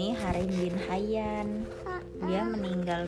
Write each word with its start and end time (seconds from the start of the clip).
ini 0.00 0.16
Harim 0.16 0.48
bin 0.48 0.76
Hayyan 0.88 1.48
dia 2.24 2.48
meninggal 2.48 3.04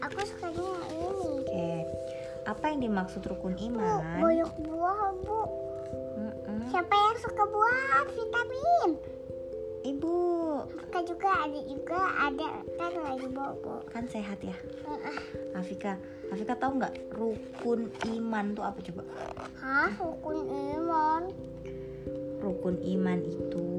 Aku 0.00 0.24
sukanya 0.24 0.56
yang 0.56 0.88
ini. 0.88 1.44
oke 1.44 1.68
apa 2.48 2.64
yang 2.72 2.80
dimaksud 2.80 3.20
rukun 3.28 3.52
Bu, 3.52 3.68
iman 3.68 4.24
banyak 4.24 4.52
buah, 4.64 5.12
Bu. 5.20 5.40
Mm-mm. 6.16 6.64
Siapa 6.72 6.94
yang 6.96 7.16
suka 7.20 7.44
buah 7.44 8.08
vitamin? 8.08 8.90
ibu 9.84 10.16
Suka 10.80 11.00
juga 11.04 11.30
ada 11.44 11.60
juga 11.62 12.00
ada 12.18 12.48
kan 12.80 12.92
lagi 12.98 13.28
bobo. 13.28 13.84
kan 13.86 14.08
sehat 14.08 14.40
ya 14.40 14.56
Heeh. 14.82 15.16
Afika 15.52 16.00
Afika 16.28 16.56
tahu 16.56 16.80
nggak 16.80 17.12
rukun 17.12 17.92
iman 18.08 18.56
tuh 18.56 18.64
apa 18.64 18.80
coba 18.80 19.04
Hah, 19.60 19.92
rukun 19.92 20.38
iman. 20.72 21.22
rukun 22.40 22.80
iman 22.80 23.18
itu 23.22 23.77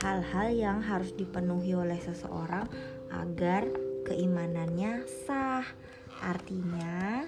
hal-hal 0.00 0.48
yang 0.52 0.78
harus 0.84 1.12
dipenuhi 1.14 1.72
oleh 1.76 1.98
seseorang 2.00 2.68
agar 3.12 3.64
keimanannya 4.06 5.04
sah. 5.24 5.64
Artinya 6.16 7.24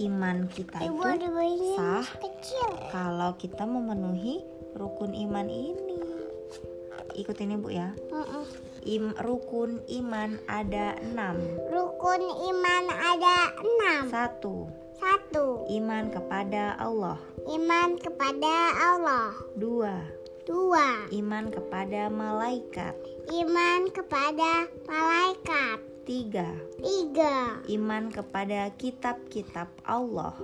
iman 0.00 0.48
kita 0.48 0.80
itu 0.80 1.02
sah 1.76 2.06
kalau 2.88 3.36
kita 3.36 3.68
memenuhi 3.68 4.40
rukun 4.76 5.12
iman 5.12 5.46
ini. 5.50 5.98
Ikutin 7.10 7.58
ibu 7.58 7.68
ya. 7.68 7.90
Heeh. 8.08 8.46
Im, 8.96 9.12
rukun 9.20 9.82
iman 10.00 10.40
ada 10.48 10.96
enam. 11.04 11.36
Rukun 11.68 12.22
iman 12.22 12.84
ada 12.88 13.52
enam. 13.60 14.02
Satu, 14.08 14.72
Satu, 14.96 15.68
iman 15.68 16.08
kepada 16.08 16.78
Allah. 16.80 17.18
iman 17.44 17.98
kepada 18.00 18.54
Allah. 18.78 19.36
Dua, 19.58 20.00
Dua, 20.50 21.06
iman 21.14 21.46
kepada 21.46 22.10
malaikat. 22.10 22.90
iman 23.30 23.86
kepada 23.94 24.66
malaikat. 24.82 25.78
Tiga, 26.02 26.50
Tiga, 26.82 27.62
iman 27.70 28.10
kepada 28.10 28.74
kitab-kitab 28.74 29.70
Allah. 29.86 30.34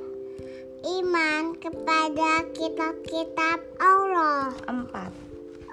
iman 0.86 1.58
kepada 1.58 2.46
kitab-kitab 2.54 3.58
Allah. 3.82 4.54
Empat, 4.70 5.10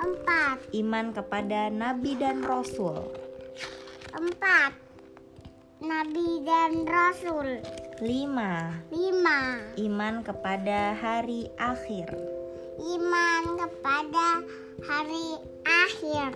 Empat, 0.01 0.57
iman 0.81 1.13
kepada 1.13 1.69
nabi 1.69 2.17
dan 2.17 2.41
rasul. 2.41 3.13
empat, 4.17 4.73
Nabi 5.77 6.41
dan 6.41 6.89
Rasul. 6.89 7.59
Lima, 7.99 8.81
Lima, 8.87 9.61
iman 9.77 10.23
kepada 10.23 10.95
hari 10.95 11.51
akhir. 11.59 12.32
Iman 12.77 13.43
kepada 13.55 14.27
hari 14.81 15.27
akhir. 15.63 16.31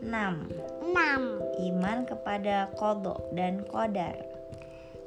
Enam, 0.00 0.46
Enam, 0.84 1.22
iman 1.64 1.98
kepada 2.04 2.68
kodok 2.74 3.32
dan 3.32 3.64
kodar. 3.66 4.14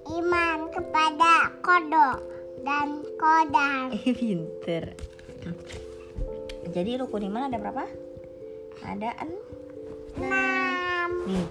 iman 0.07 0.71
kepada 0.71 1.51
kodok 1.59 2.17
dan 2.63 3.03
kodar. 3.15 3.91
Eh 3.91 4.15
pinter. 4.17 4.95
Jadi 6.67 6.91
rukun 6.97 7.27
iman 7.27 7.47
ada 7.47 7.59
berapa? 7.59 7.83
Ada 8.81 9.09
en- 9.19 9.45
Enam, 10.17 11.11
nih. 11.27 11.47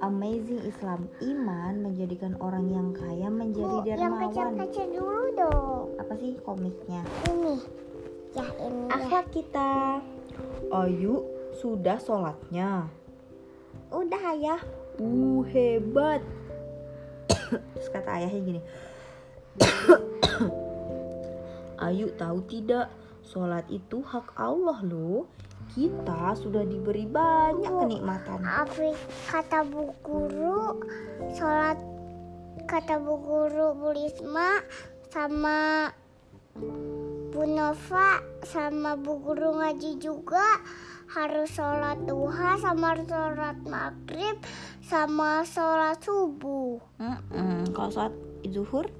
Amazing 0.00 0.64
Islam 0.64 1.04
iman 1.20 1.84
menjadikan 1.84 2.32
orang 2.40 2.72
yang 2.72 2.88
kaya 2.96 3.28
menjadi 3.28 3.68
Bu, 3.68 3.84
yang 3.84 3.98
dermawan. 4.00 4.32
kecil-kecil 4.32 4.86
dulu 4.96 5.24
dong. 5.36 5.84
Apa 6.00 6.14
sih 6.16 6.40
komiknya? 6.40 7.04
Ini, 7.28 7.54
ya 8.34 8.46
ini 8.62 8.80
ya. 8.86 8.94
Akhlak 8.94 9.26
kita. 9.34 9.72
Ayu 10.70 11.26
sudah 11.58 11.98
sholatnya. 11.98 12.86
Udah 13.90 14.22
ayah. 14.34 14.60
Uh 15.00 15.42
hebat. 15.50 16.22
Terus 17.50 17.88
kata 17.90 18.22
ayahnya 18.22 18.40
gini. 18.46 18.60
Ayu 21.80 22.12
tahu 22.14 22.38
tidak 22.46 22.92
sholat 23.24 23.66
itu 23.72 24.04
hak 24.04 24.36
Allah 24.38 24.78
loh. 24.84 25.26
Kita 25.70 26.34
sudah 26.34 26.66
diberi 26.66 27.06
banyak 27.06 27.70
Bu, 27.70 27.86
kenikmatan. 27.86 28.42
Afif 28.42 28.98
kata 29.30 29.62
bu 29.62 29.94
guru 30.02 30.82
sholat 31.34 31.78
kata 32.66 32.98
bu 32.98 33.14
guru 33.22 33.78
Bu 33.78 33.94
Risma 33.94 34.66
sama 35.14 35.90
Bu 37.30 37.46
Nova 37.46 38.18
sama 38.42 38.98
bu 38.98 39.22
guru 39.22 39.54
ngaji 39.54 40.02
juga 40.02 40.42
harus 41.14 41.46
sholat 41.54 42.02
duha 42.02 42.58
sama 42.58 42.90
harus 42.90 43.06
sholat 43.06 43.54
maghrib 43.62 44.34
sama 44.82 45.46
sholat 45.46 45.94
subuh. 46.02 46.82
Mm-mm. 46.98 47.70
Kalau 47.70 47.90
sholat 47.94 48.14
zuhur, 48.50 48.90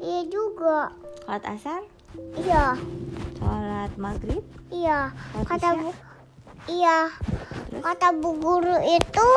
iya 0.00 0.24
juga. 0.32 0.96
Sholat 1.28 1.44
asar, 1.44 1.84
iya. 2.40 2.80
Sholat 3.36 3.92
maghrib, 4.00 4.40
iya. 4.72 5.12
Sholat 5.36 5.46
kata 5.52 5.68
isya. 5.68 5.80
bu 5.80 5.90
iya. 6.72 6.98
Terus? 7.68 7.82
kata 7.84 8.08
bu 8.16 8.30
guru 8.40 8.76
itu 8.88 9.28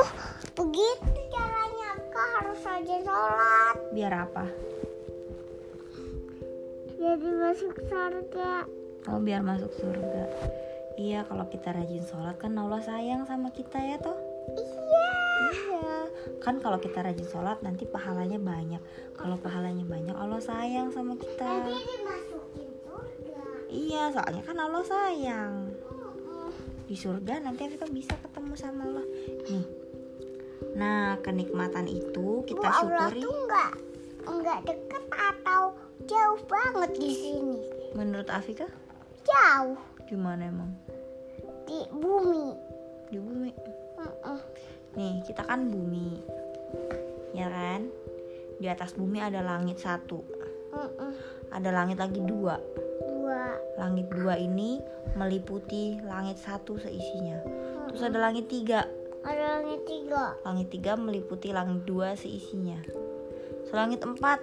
begitu 0.56 1.20
caranya 1.28 1.92
kak 2.08 2.28
harus 2.40 2.60
rajin 2.64 3.04
sholat. 3.04 3.76
Biar 3.92 4.14
apa? 4.16 4.48
Jadi 7.00 7.28
masuk 7.32 7.76
surga 7.88 8.68
Oh 9.08 9.20
biar 9.24 9.40
masuk 9.40 9.72
surga. 9.80 10.28
Iya 11.00 11.24
kalau 11.24 11.48
kita 11.48 11.72
rajin 11.72 12.04
sholat 12.04 12.36
kan 12.36 12.52
Allah 12.60 12.84
sayang 12.84 13.24
sama 13.24 13.56
kita 13.56 13.80
ya 13.80 13.96
toh. 13.96 14.18
iya 14.60 15.08
Iya. 15.50 15.96
Kan 16.44 16.60
kalau 16.60 16.76
kita 16.84 17.00
rajin 17.00 17.24
sholat 17.24 17.64
nanti 17.64 17.88
pahalanya 17.88 18.36
banyak. 18.36 18.84
Kalau 19.16 19.40
pahalanya 19.40 19.88
banyak 19.88 20.12
Allah 20.12 20.44
sayang 20.44 20.92
sama 20.92 21.16
kita. 21.16 21.48
nanti 21.48 21.80
dimasukin 21.80 22.70
surga 22.84 23.42
Iya 23.72 24.04
soalnya 24.12 24.44
kan 24.44 24.58
Allah 24.60 24.84
sayang. 24.84 25.54
Di 26.84 26.96
surga 27.00 27.40
nanti 27.40 27.72
kita 27.72 27.88
bisa 27.88 28.20
ketemu 28.20 28.54
sama 28.60 28.84
Allah. 28.84 29.06
Nih. 29.48 29.66
Nah 30.76 31.16
kenikmatan 31.24 31.88
itu 31.88 32.44
kita 32.44 32.68
Allah 32.68 33.08
syukuri. 33.08 33.24
tuh 33.24 33.36
nggak 33.48 33.72
nggak 34.28 34.60
deket 34.68 35.04
atau 35.08 35.79
jauh 36.10 36.42
banget 36.50 36.92
di 36.98 37.12
sini 37.14 37.62
Menurut 37.94 38.34
Afika 38.34 38.66
jauh 39.22 39.78
gimana 40.10 40.50
emang 40.50 40.74
di 41.70 41.86
bumi 41.94 42.70
di 43.10 43.18
bumi? 43.18 43.50
Mm-mm. 43.98 44.40
Nih, 44.96 45.22
kita 45.26 45.42
kan 45.44 45.70
bumi. 45.70 46.22
Ya 47.34 47.50
kan? 47.50 47.90
Di 48.62 48.68
atas 48.70 48.94
bumi 48.94 49.18
ada 49.20 49.42
langit 49.42 49.82
satu. 49.82 50.22
Mm-mm. 50.74 51.14
Ada 51.50 51.70
langit 51.74 51.98
lagi 51.98 52.22
dua. 52.22 52.62
dua 53.10 53.58
Langit 53.82 54.08
dua 54.14 54.38
ini 54.38 54.78
meliputi 55.18 55.98
langit 56.06 56.38
satu 56.38 56.78
seisinya. 56.78 57.42
Terus 57.90 58.06
ada 58.06 58.18
langit 58.22 58.48
tiga. 58.48 58.86
ada 59.20 59.60
langit 59.60 59.84
tiga 59.84 60.32
Langit 60.48 60.72
tiga 60.72 60.96
meliputi 60.96 61.52
langit 61.52 61.84
dua 61.84 62.16
seisinya. 62.16 62.80
Terus 62.88 63.76
langit 63.76 64.00
empat, 64.00 64.40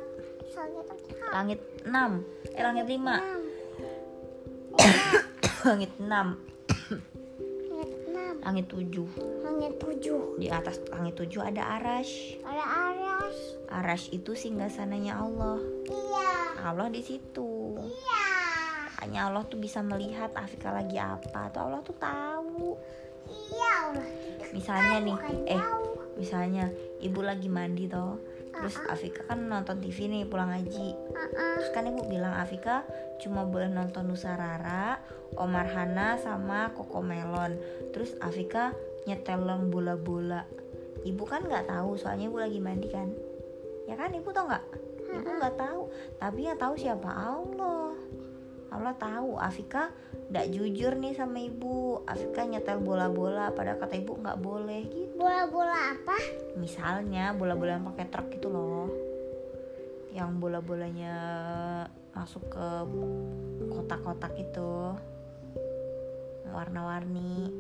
langit 0.53 0.85
empat 0.85 0.96
langit 1.33 1.61
enam, 1.87 2.23
eh 2.55 2.63
langit 2.63 2.87
lima, 2.87 3.19
enam. 3.19 3.43
Langit 5.67 5.93
enam, 5.99 6.29
langit 7.71 7.91
enam. 8.07 8.35
Langit 8.43 8.67
tujuh. 8.71 9.09
langit 9.43 9.73
tujuh. 9.83 10.39
Di 10.39 10.47
atas 10.53 10.79
langit 10.95 11.19
tujuh 11.19 11.43
ada 11.43 11.81
arash. 11.81 12.39
ada 12.47 12.65
aras 12.65 13.39
Arash 13.67 14.07
itu 14.15 14.39
singgasananya 14.39 15.19
Allah. 15.19 15.59
iya. 15.91 16.31
Allah 16.71 16.87
di 16.87 17.03
situ. 17.03 17.83
iya. 17.83 18.27
Makanya 18.95 19.21
Allah 19.31 19.43
tuh 19.47 19.59
bisa 19.59 19.83
melihat 19.83 20.31
Afika 20.39 20.71
lagi 20.71 20.99
apa. 20.99 21.51
Tuh 21.51 21.61
Allah 21.67 21.81
tuh 21.83 21.97
tahu. 21.99 22.79
iya 23.27 23.71
Allah. 23.91 24.07
Misalnya 24.55 24.97
nih, 25.03 25.19
bukan 25.19 25.37
eh 25.51 25.59
jauh 25.59 25.86
misalnya 26.17 26.73
ibu 27.01 27.21
lagi 27.23 27.47
mandi 27.47 27.87
toh. 27.87 28.19
Terus 28.57 28.81
Afika 28.89 29.21
kan 29.29 29.53
nonton 29.53 29.85
TV 29.85 30.09
nih 30.09 30.25
pulang 30.25 30.49
ngaji. 30.49 30.89
Uh-uh. 30.97 31.55
Terus 31.61 31.69
kan 31.77 31.85
ibu 31.85 32.09
bilang 32.09 32.33
Afika 32.33 32.89
cuma 33.21 33.45
boleh 33.45 33.69
nonton 33.69 34.09
Nusa 34.09 34.33
Rara, 34.33 34.97
Omar 35.37 35.69
Hana 35.69 36.17
sama 36.17 36.73
Koko 36.73 37.05
Melon. 37.05 37.61
Terus 37.93 38.17
Afika 38.25 38.73
nyeteleng 39.05 39.69
bola-bola. 39.69 40.49
Ibu 41.05 41.23
kan 41.29 41.45
nggak 41.45 41.69
tahu 41.69 42.01
soalnya 42.01 42.33
ibu 42.33 42.41
lagi 42.41 42.59
mandi 42.59 42.89
kan. 42.89 43.13
Ya 43.85 43.95
kan 43.95 44.17
ibu 44.17 44.33
tau 44.33 44.49
nggak? 44.49 44.65
Ibu 45.21 45.29
nggak 45.37 45.57
tahu. 45.61 45.83
Tapi 46.17 46.41
yang 46.49 46.59
tahu 46.59 46.75
siapa 46.81 47.13
Allah. 47.13 47.93
Allah 48.73 48.95
tahu 48.99 49.39
Afika 49.39 49.93
nggak 50.37 50.53
jujur 50.53 50.93
nih 51.01 51.17
sama 51.17 51.41
ibu. 51.41 52.05
Afika 52.05 52.45
nyetel 52.45 52.85
bola-bola 52.85 53.57
padahal 53.57 53.81
kata 53.81 53.97
ibu 53.97 54.21
nggak 54.21 54.37
boleh 54.37 54.85
gitu. 54.93 55.17
bola-bola 55.17 55.97
apa 55.97 56.17
Misalnya 56.61 57.33
bola-bola 57.33 57.81
yang 57.81 57.89
pakai 57.89 58.07
truk 58.13 58.29
gitu 58.37 58.53
loh. 58.53 58.93
Yang 60.13 60.31
bola-bolanya 60.37 61.15
masuk 62.13 62.53
ke 62.53 62.67
kotak-kotak 63.73 64.37
itu. 64.37 64.93
warna-warni 66.47 67.53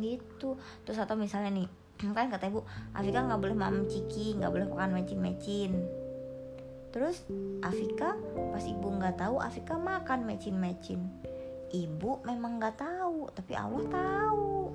gitu 0.00 0.56
terus 0.82 0.98
atau 0.98 1.14
misalnya 1.14 1.52
nih 1.52 1.68
kan 2.16 2.32
kata 2.32 2.48
ibu 2.48 2.64
Afika 2.96 3.22
nggak 3.22 3.38
boleh 3.38 3.54
makan 3.54 3.86
ciki 3.86 4.40
nggak 4.40 4.50
boleh 4.50 4.66
makan 4.72 4.98
mecin-mecin 4.98 5.72
terus 6.92 7.24
Afika 7.64 8.14
pas 8.52 8.62
ibu 8.62 8.88
nggak 8.92 9.18
tahu 9.18 9.40
Afika 9.40 9.80
makan 9.80 10.28
mecin-mecin. 10.28 11.00
Ibu 11.72 12.22
memang 12.28 12.60
nggak 12.60 12.76
tahu 12.76 13.32
tapi 13.32 13.56
Allah 13.56 13.84
tahu. 13.88 14.70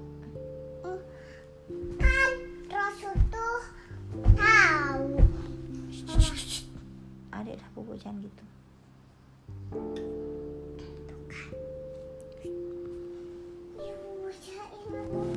Kan 2.02 2.32
Rasul 2.68 3.14
tuh 3.30 3.62
tahu. 4.34 5.06
Adek 7.38 7.62
dah 7.62 7.70
bobo 7.78 7.94
jangan 7.94 8.26
gitu 8.26 8.44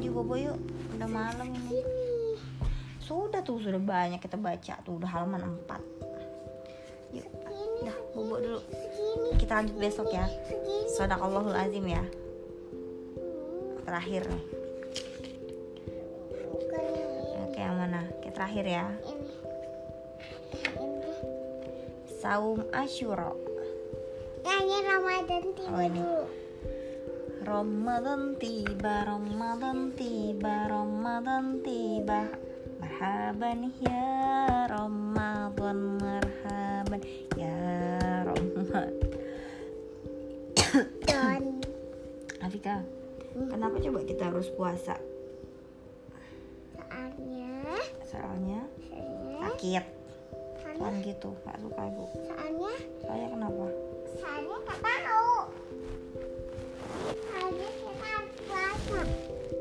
yuk 0.00 0.14
bobo 0.16 0.34
yuk 0.38 0.56
udah 0.96 1.08
malam 1.10 1.50
ini. 1.54 1.82
Sudah 2.98 3.42
tuh 3.42 3.58
sudah 3.62 3.78
banyak 3.78 4.22
kita 4.22 4.38
baca 4.38 4.74
tuh 4.86 4.98
udah 4.98 5.10
halaman 5.10 5.54
4 5.66 6.00
yuk 6.00 6.08
dah 6.08 6.09
bobo 8.12 8.36
dulu. 8.38 8.60
Kita 9.38 9.62
lanjut 9.62 9.76
besok 9.78 10.10
ya. 10.10 10.26
Sadaqallahul 10.98 11.56
azim 11.56 11.86
ya. 11.86 12.04
Terakhir. 13.86 14.26
Nih 14.30 14.44
oke 17.50 17.58
yang 17.58 17.76
mana 17.76 18.00
Oke, 18.06 18.28
terakhir 18.30 18.64
ya. 18.66 18.86
Ini 19.02 19.26
ini 20.78 21.12
saum 22.20 22.62
asyura 22.70 23.32
nyanyi 24.44 24.78
Ramadan 24.86 25.44
tiba. 25.56 25.74
Oh, 25.74 25.82
ini. 25.82 26.00
dulu 26.00 26.22
Ramadan 27.40 28.22
tiba, 28.38 28.94
Ramadan 29.08 29.78
tiba, 29.98 30.54
Ramadan 30.70 31.64
tiba. 31.64 32.30
Marhaban 32.80 33.72
ya 33.82 34.09
soalnya 52.14 52.72
Soalnya 53.00 53.28
kenapa? 53.30 53.66
soalnya 54.18 54.56
nggak 54.66 54.80
tahu 54.82 55.34
soalnya 57.30 57.68
kita 57.70 58.12
puasa 58.46 59.00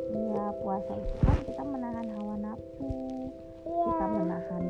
Iya, 0.09 0.45
puasa 0.61 0.91
itu 0.97 1.13
kan 1.21 1.37
kita 1.45 1.63
menahan 1.63 2.07
hawa 2.17 2.35
nafsu. 2.41 2.93
Kita 3.61 4.05
iya 4.05 4.07
menahan 4.09 4.63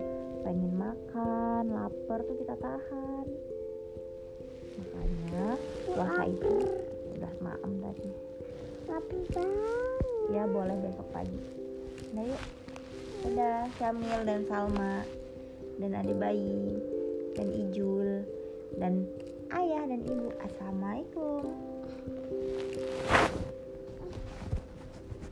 pengen 0.44 0.74
makan, 0.76 1.64
lapar 1.72 2.20
tuh 2.28 2.36
kita 2.44 2.56
tahan. 2.60 3.26
Makanya 4.80 5.48
puasa 5.88 6.22
itu 6.28 6.54
udah 7.16 7.34
maem 7.40 7.72
tadi. 7.80 8.12
lapar 8.88 9.20
banget 9.32 10.04
Ya 10.30 10.44
boleh 10.46 10.76
besok 10.84 11.08
pagi. 11.16 11.40
Nah 12.12 12.24
yuk. 12.28 12.44
Dadah 13.20 13.68
Syamil 13.76 14.20
dan 14.24 14.42
Salma 14.48 15.04
dan 15.80 15.92
adik 15.92 16.16
bayi 16.16 16.80
dan 17.36 17.48
Ijul 17.52 18.26
dan 18.78 19.06
ayah 19.54 19.84
dan 19.86 20.02
ibu. 20.06 20.30
Assalamualaikum. 20.42 21.44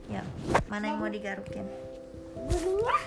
Ya, 0.08 0.24
mana 0.68 0.84
yang 0.92 0.98
mau 1.04 1.12
digarukin? 1.12 1.66
gurunya 2.46 2.98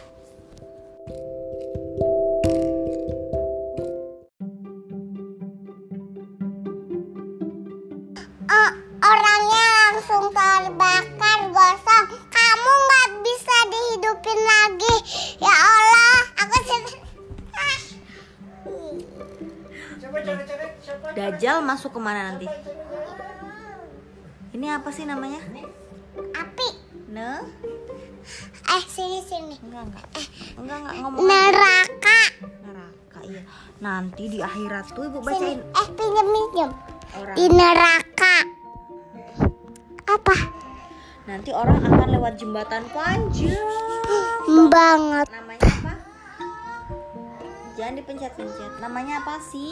masuk 21.71 21.95
ke 21.95 21.99
mana 22.03 22.27
nanti? 22.27 22.47
Ini 24.51 24.67
apa 24.75 24.91
sih 24.91 25.07
namanya? 25.07 25.39
Api. 26.35 26.67
Ne? 27.07 27.39
Eh, 28.67 28.83
sini 28.85 29.23
sini. 29.23 29.55
Enggak 29.63 29.87
enggak. 29.87 30.05
Enggak 30.59 30.77
enggak 30.83 30.95
ngomong. 30.99 31.21
Neraka. 31.23 32.19
Neraka 32.59 33.19
iya. 33.23 33.41
Nanti 33.79 34.23
di 34.27 34.43
akhirat 34.43 34.91
tuh 34.91 35.07
ibu 35.07 35.23
Sini. 35.23 35.31
bacain 35.31 35.59
Eh, 35.63 35.87
pinjam 35.95 36.27
pinjam. 36.27 36.69
orang. 37.15 37.35
Di 37.39 37.45
neraka. 37.47 38.35
Apa? 40.11 40.35
Nanti 41.23 41.49
orang 41.55 41.79
akan 41.79 42.07
lewat 42.11 42.33
jembatan 42.35 42.83
panjang. 42.91 43.55
Banget. 44.67 45.27
Namanya 45.31 45.63
apa? 45.71 45.93
Jangan 47.79 47.93
dipencet-pencet. 47.95 48.71
Namanya 48.83 49.23
apa 49.23 49.39
sih? 49.41 49.71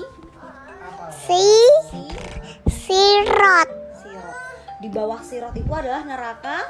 Si 1.10 1.46
Si 1.90 2.02
sirot 2.70 3.70
sirot. 3.98 4.38
Di 4.82 4.90
bawah 4.94 5.22
sirot 5.22 5.54
itu 5.58 5.72
adalah 5.74 6.06
neraka 6.06 6.62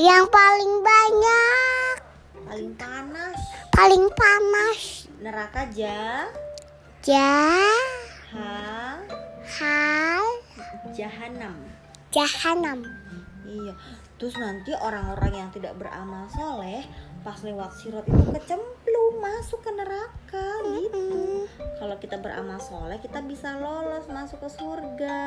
yang 0.00 0.24
paling 0.32 0.80
banyak, 0.80 1.94
paling 2.46 2.72
panas. 2.78 3.38
paling 3.74 4.04
panas. 4.14 4.78
Neraka 5.20 5.68
ja 5.76 6.24
Ja, 7.04 7.68
ha 8.32 8.96
hal, 9.44 10.24
jahanam. 10.96 11.56
jahanam. 12.14 12.80
Iya. 13.44 13.74
Terus 14.16 14.36
nanti 14.36 14.72
orang-orang 14.76 15.32
yang 15.32 15.50
tidak 15.50 15.74
beramal 15.80 16.28
soleh 16.30 16.84
pas 17.20 17.36
lewat 17.40 17.70
sirot 17.74 18.00
itu 18.02 18.24
kecemplung 18.32 19.14
masuk 19.18 19.60
ke 19.60 19.70
neraka 19.70 20.46
gitu. 20.64 21.44
Kalau 21.76 21.96
kita 21.96 22.16
beramal 22.16 22.56
soleh 22.58 22.96
kita 22.96 23.20
bisa 23.20 23.56
lolos 23.56 24.04
masuk 24.06 24.40
ke 24.40 24.48
surga. 24.48 25.20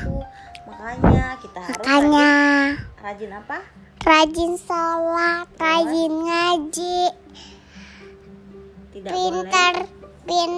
Tuh, 0.00 0.24
makanya 0.64 1.36
kita 1.36 1.58
harus 1.60 1.76
makanya 1.78 2.32
rajin, 2.96 3.02
rajin 3.02 3.32
apa? 3.34 3.58
rajin 4.02 4.52
sholat, 4.58 5.46
rajin 5.54 6.12
ngaji, 6.12 7.00
Tidak 8.90 9.10
pintar, 9.10 9.74
boleh. 9.78 10.26
pin, 10.26 10.52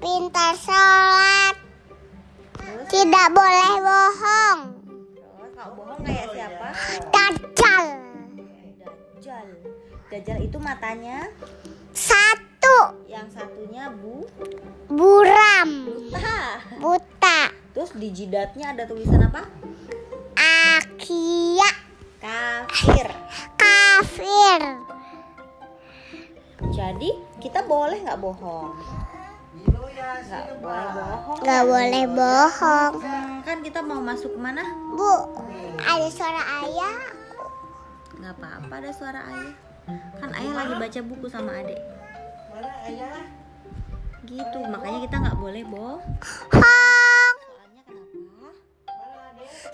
pintar 0.00 0.52
sholat, 0.58 1.54
Terus, 2.52 2.86
tidak 2.90 3.26
boleh 3.30 3.72
bohong. 3.78 4.60
terus 5.14 5.52
kalau 5.54 5.72
bohong 5.76 6.00
kayak 6.02 6.26
siapa? 6.34 6.66
Dajjal 7.08 7.84
Dajjal. 9.30 9.46
Dajjal 10.10 10.38
itu 10.42 10.58
matanya, 10.58 11.30
satu, 11.94 12.98
yang 13.06 13.30
satunya 13.30 13.86
bu, 13.86 14.26
buram, 14.90 15.70
buta. 15.86 16.42
buta, 16.82 17.40
Terus 17.70 17.94
di 17.94 18.10
jidatnya 18.10 18.74
ada 18.74 18.90
tulisan 18.90 19.30
apa? 19.30 19.46
akia, 20.34 21.70
Kafir. 22.18 23.06
kafir. 23.54 24.60
Jadi 26.74 27.10
kita 27.38 27.62
boleh 27.70 28.02
nggak 28.02 28.18
bohong? 28.18 28.74
Nggak 29.62 29.78
boleh 30.58 30.90
bohong. 30.98 31.38
Gak 31.46 31.62
boleh 31.70 32.04
bohong. 32.10 32.92
Kan 33.46 33.62
kita 33.62 33.78
mau 33.78 34.02
masuk 34.02 34.34
ke 34.34 34.40
mana? 34.42 34.66
Bu, 34.98 35.38
ada 35.78 36.10
suara 36.10 36.66
ayah. 36.66 37.19
Nggak 38.20 38.34
apa-apa 38.36 38.74
ada 38.76 38.90
suara 38.92 39.20
ayah. 39.26 39.54
Kan 40.20 40.30
ayah 40.36 40.52
lagi 40.54 40.74
baca 40.76 41.00
buku 41.02 41.26
sama 41.26 41.56
adek. 41.56 41.80
Gitu, 44.22 44.58
makanya 44.62 44.98
kita 45.02 45.16
nggak 45.18 45.38
boleh 45.40 45.62
bohong. 45.64 46.02
Hong, 46.52 47.34
Soalnya 47.40 47.82
kenapa? 47.82 48.48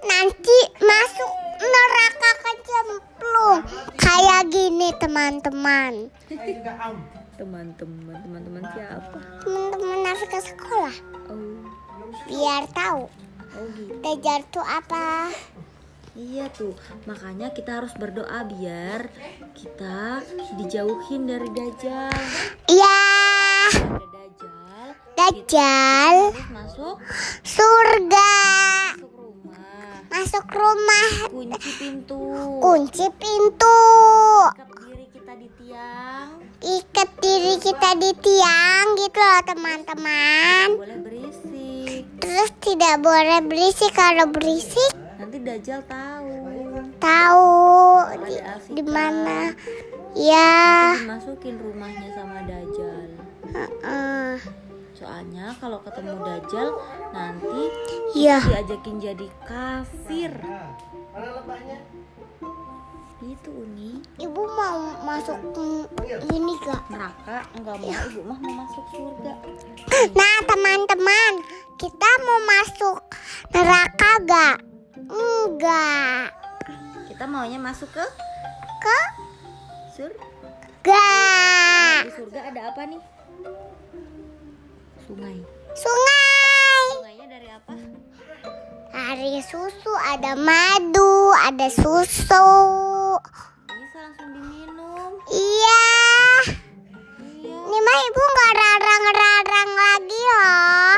nanti 0.00 0.58
masuk 0.78 1.30
neraka 1.58 2.30
kecemplung. 2.40 3.60
Kayak 3.98 4.42
gini 4.48 4.88
teman-teman. 4.96 5.92
Teman-teman, 7.36 8.16
teman-teman 8.22 8.62
siapa? 8.72 9.18
Teman-teman 9.42 9.98
nafik 10.00 10.30
ke 10.30 10.40
sekolah. 10.40 10.96
Oh, 11.28 11.60
Biar 12.24 12.64
tahu. 12.70 13.10
oh 13.52 13.66
gitu. 13.74 13.92
Tuh 14.48 14.64
apa? 14.64 15.28
Iya 16.16 16.48
tuh, 16.48 16.72
makanya 17.04 17.52
kita 17.52 17.76
harus 17.76 17.92
berdoa 17.92 18.40
biar 18.48 19.12
kita 19.52 20.24
dijauhin 20.56 21.28
dari 21.28 21.44
dajjal. 21.52 22.24
Ya, 22.72 23.04
Ada 23.68 24.08
dajjal, 24.08 24.88
Dajjal 25.12 26.16
masuk 26.56 26.96
surga. 27.44 28.32
Masuk 28.96 29.12
rumah. 29.12 29.92
Masuk 30.08 30.46
rumah. 30.56 31.08
Kunci 31.28 31.70
pintu. 31.76 32.20
Kunci 32.64 33.06
pintu. 33.20 33.80
Ikat 34.56 34.72
diri 34.88 35.06
kita 35.12 35.32
di 35.36 35.48
tiang. 35.60 36.28
Ikat 36.64 37.10
diri 37.20 37.54
kita 37.60 37.90
di 38.00 38.10
tiang 38.24 38.86
gitu 39.04 39.20
loh 39.20 39.42
teman-teman. 39.44 40.66
Boleh 40.80 40.98
berisik. 41.04 42.08
Terus 42.24 42.50
tidak 42.64 43.04
boleh 43.04 43.44
berisik 43.44 43.92
kalau 43.92 44.32
berisik 44.32 45.05
Nanti 45.36 45.52
Dajjal 45.52 45.84
tahu. 45.84 46.32
tahu 46.96 47.52
di, 48.24 48.40
di 48.72 48.82
mana. 48.88 49.52
Ya. 50.16 50.96
Nanti 50.96 51.04
dimasukin 51.04 51.60
rumahnya 51.60 52.08
sama 52.16 52.40
Dajjal. 52.48 53.20
Heeh. 53.52 54.40
Soalnya 54.96 55.52
kalau 55.60 55.84
ketemu 55.84 56.24
Dajjal 56.24 56.72
nanti 57.12 57.68
Iya. 58.16 58.40
diajakin 58.48 58.96
jadi 58.96 59.28
kafir. 59.44 60.32
Itu 63.20 63.50
Uni. 63.52 64.00
Ibu 64.16 64.40
mau 64.40 64.96
masuk 65.04 65.36
ini 66.32 66.52
gak? 66.64 66.80
Neraka 66.88 67.44
enggak 67.60 67.76
mau 67.76 67.92
ibu 67.92 68.20
mah 68.24 68.38
mau 68.40 68.54
masuk 68.64 68.84
surga. 68.88 69.32
Nah 70.16 70.36
teman-teman, 70.48 71.32
kita 71.76 72.10
mau 72.24 72.40
masuk 72.40 73.04
neraka 73.52 74.10
gak? 74.24 74.75
Enggak. 75.06 76.34
Kita 77.06 77.24
maunya 77.24 77.58
masuk 77.58 77.88
ke 77.94 78.04
Ke? 78.82 79.00
surga. 79.96 81.08
Di 82.04 82.12
surga 82.12 82.40
ada 82.52 82.60
apa 82.70 82.82
nih? 82.84 83.02
Sungai. 85.06 85.36
Sungai. 85.72 86.86
Sungainya 86.92 87.26
dari 87.30 87.48
apa? 87.48 87.72
Hari 88.92 89.40
susu 89.40 89.92
ada 90.12 90.36
madu, 90.36 91.32
ada 91.46 91.68
susu. 91.72 92.48
Bisa 93.66 93.98
langsung 94.02 94.30
diminum. 94.36 95.10
Iya. 95.32 95.82
Iya. 97.22 97.56
Ini 97.56 97.78
mah 97.80 97.98
ibu 98.10 98.22
nggak 98.22 98.52
rarang-rarang 98.60 99.70
lagi 99.72 100.20
loh. 100.20 100.96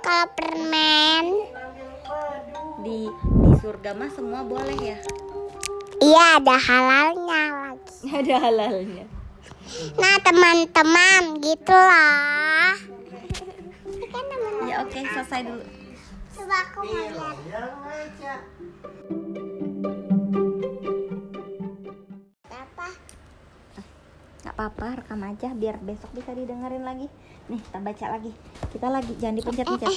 Kalau 0.00 0.26
permen. 0.38 1.37
Surga 3.58 3.90
mah 3.90 4.10
semua 4.10 4.40
boleh 4.42 4.78
ya. 4.78 4.98
Iya 5.98 6.24
ada 6.38 6.56
halalnya 6.56 7.42
lagi. 7.50 7.94
Ada 8.14 8.34
halalnya. 8.40 9.04
Nah 9.98 10.16
teman-teman 10.22 11.22
gitu 11.42 11.74
kan 11.74 12.78
teman- 13.98 14.68
Ya 14.68 14.76
oke, 14.80 14.94
selesai 14.94 15.40
dulu. 15.42 15.64
Coba 16.30 16.56
aku 16.62 16.78
mau 16.84 17.02
lihat. 17.02 17.36
Apa? 22.46 22.88
Gak 24.38 24.54
apa-apa, 24.54 24.86
rekam 24.96 25.20
aja 25.24 25.48
biar 25.52 25.76
besok 25.82 26.14
bisa 26.14 26.30
didengerin 26.30 26.86
lagi. 26.86 27.10
Nih, 27.48 27.58
kita 27.58 27.78
baca 27.80 28.06
lagi. 28.08 28.32
Kita 28.70 28.86
lagi 28.86 29.12
jangan 29.18 29.36
dipencet-pencet. 29.36 29.94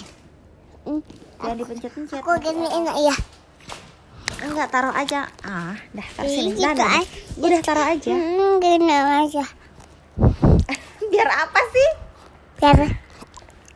Hmm, 0.81 1.01
Jangan 1.37 1.57
dipencet-pencet. 1.61 2.19
Aku 2.19 2.31
giniin 2.41 2.85
iya. 2.97 3.15
Enggak 4.41 4.73
taruh 4.73 4.93
aja. 4.93 5.29
Ah, 5.45 5.77
dah 5.93 6.07
taruh 6.17 6.29
sini. 6.29 6.57
gitu 6.57 6.65
Dah. 6.65 7.01
Udah 7.37 7.61
taruh 7.61 7.85
aja. 7.85 8.13
Hmm, 8.13 8.57
gini 8.57 8.89
aja. 8.89 9.45
biar 11.11 11.29
apa 11.29 11.61
sih? 11.69 11.89
Biar 12.57 12.77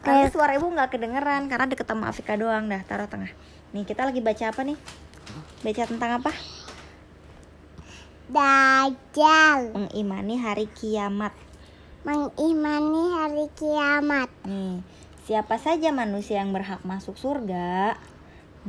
Nanti 0.05 0.29
suara 0.29 0.53
ibu 0.53 0.69
nggak 0.69 0.93
kedengeran 0.93 1.49
karena 1.49 1.65
deket 1.65 1.89
sama 1.89 2.13
Afika 2.13 2.37
doang. 2.37 2.69
Dah, 2.69 2.81
taruh 2.85 3.09
tengah. 3.09 3.29
Nih, 3.73 3.85
kita 3.85 4.05
lagi 4.05 4.21
baca 4.21 4.53
apa 4.53 4.61
nih? 4.61 4.77
Baca 5.65 5.83
tentang 5.89 6.11
apa? 6.21 6.31
Dajjal 8.25 9.73
Mengimani 9.73 10.35
hari 10.41 10.65
kiamat. 10.73 11.33
mengimani 12.05 13.17
hari 13.17 13.49
kiamat. 13.57 14.29
Nih, 14.45 14.85
siapa 15.25 15.57
saja 15.57 15.89
manusia 15.89 16.37
yang 16.37 16.53
berhak 16.53 16.85
masuk 16.85 17.17
surga? 17.17 17.97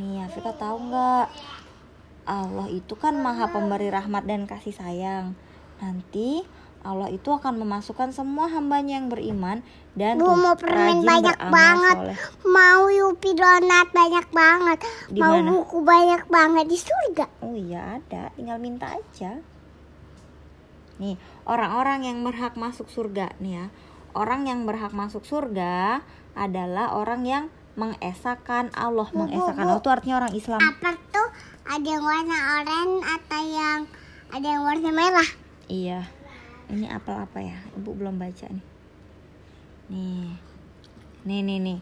Nih, 0.00 0.24
Afika 0.24 0.56
tahu 0.56 0.88
nggak? 0.88 1.28
Allah 2.26 2.66
itu 2.68 2.98
kan 2.98 3.14
maha 3.22 3.48
pemberi 3.48 3.86
rahmat 3.88 4.26
dan 4.26 4.50
kasih 4.50 4.74
sayang. 4.74 5.38
Nanti 5.78 6.42
Allah 6.86 7.10
itu 7.10 7.30
akan 7.34 7.58
memasukkan 7.66 8.14
semua 8.14 8.46
hambanya 8.46 8.98
yang 8.98 9.10
beriman 9.10 9.62
dan 9.98 10.22
Bu 10.22 10.38
mau 10.38 10.54
permen 10.54 11.02
banyak 11.02 11.34
banget. 11.50 11.96
soleh. 11.98 12.18
Mau 12.46 12.82
Yupi 12.86 13.30
donat 13.34 13.88
banyak 13.90 14.26
banget. 14.30 14.78
Di 15.10 15.18
mau 15.18 15.38
buku 15.42 15.82
banyak 15.82 16.22
banget 16.30 16.66
di 16.70 16.78
surga. 16.78 17.26
Oh 17.42 17.54
iya 17.58 17.98
ada, 17.98 18.30
tinggal 18.38 18.62
minta 18.62 18.94
aja. 18.94 19.42
Nih, 21.02 21.18
orang-orang 21.44 22.06
yang 22.06 22.22
berhak 22.22 22.54
masuk 22.54 22.86
surga 22.86 23.34
nih 23.42 23.52
ya. 23.62 23.66
Orang 24.16 24.48
yang 24.48 24.64
berhak 24.64 24.94
masuk 24.94 25.26
surga 25.26 26.00
adalah 26.38 26.94
orang 26.94 27.26
yang 27.26 27.44
mengesahkan 27.76 28.72
Allah. 28.72 29.10
Mengesahkan. 29.12 29.60
Allah 29.60 29.78
itu 29.82 29.90
artinya 29.92 30.16
orang 30.24 30.32
Islam. 30.32 30.60
Apa 30.62 30.96
tuh? 31.12 31.28
Ada 31.66 31.98
yang 31.98 32.04
warna 32.06 32.38
oranye 32.62 32.98
atau 33.02 33.42
yang 33.42 33.80
ada 34.30 34.46
yang 34.46 34.62
warna 34.62 34.90
merah? 34.94 35.30
Iya. 35.66 36.06
Ini 36.70 36.86
apel 36.94 37.18
apa 37.18 37.42
ya? 37.42 37.58
Ibu 37.74 37.90
belum 37.90 38.22
baca 38.22 38.46
nih. 38.46 38.66
Nih. 39.90 40.30
Nih 41.26 41.40
nih 41.42 41.58
nih. 41.58 41.78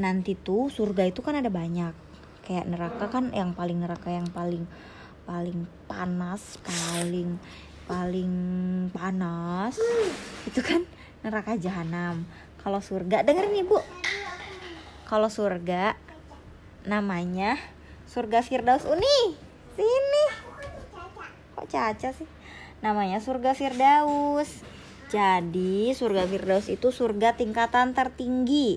Nanti 0.00 0.32
tuh 0.32 0.72
surga 0.72 1.04
itu 1.12 1.20
kan 1.20 1.36
ada 1.36 1.52
banyak. 1.52 1.92
Kayak 2.40 2.72
neraka 2.72 3.12
kan 3.12 3.28
yang 3.36 3.52
paling 3.52 3.84
neraka 3.84 4.08
yang 4.08 4.24
paling 4.32 4.64
paling 5.28 5.68
panas, 5.84 6.56
paling 6.64 7.36
paling 7.84 8.32
panas. 8.96 9.76
Itu 10.48 10.64
kan 10.64 10.88
neraka 11.20 11.60
jahanam. 11.60 12.24
Kalau 12.64 12.80
surga 12.80 13.28
dengerin 13.28 13.60
Ibu. 13.60 13.76
Kalau 15.04 15.28
surga 15.28 16.00
namanya 16.88 17.60
surga 18.12 18.44
Firdaus 18.44 18.84
Uni. 18.84 19.32
Sini. 19.72 20.24
Kok 21.56 21.64
Caca 21.64 22.12
sih? 22.12 22.28
Namanya 22.84 23.24
surga 23.24 23.56
Firdaus. 23.56 24.60
Jadi, 25.08 25.96
surga 25.96 26.28
Firdaus 26.28 26.68
itu 26.68 26.92
surga 26.92 27.32
tingkatan 27.40 27.96
tertinggi. 27.96 28.76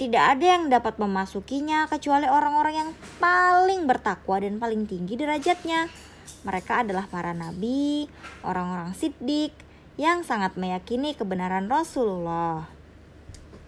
Tidak 0.00 0.24
ada 0.24 0.56
yang 0.56 0.72
dapat 0.72 0.96
memasukinya 0.96 1.84
kecuali 1.84 2.24
orang-orang 2.24 2.74
yang 2.80 2.90
paling 3.20 3.84
bertakwa 3.84 4.40
dan 4.40 4.56
paling 4.56 4.88
tinggi 4.88 5.20
derajatnya. 5.20 5.92
Mereka 6.40 6.88
adalah 6.88 7.04
para 7.04 7.36
nabi, 7.36 8.08
orang-orang 8.40 8.96
siddiq 8.96 9.52
yang 10.00 10.24
sangat 10.24 10.56
meyakini 10.56 11.12
kebenaran 11.12 11.68
Rasulullah. 11.68 12.64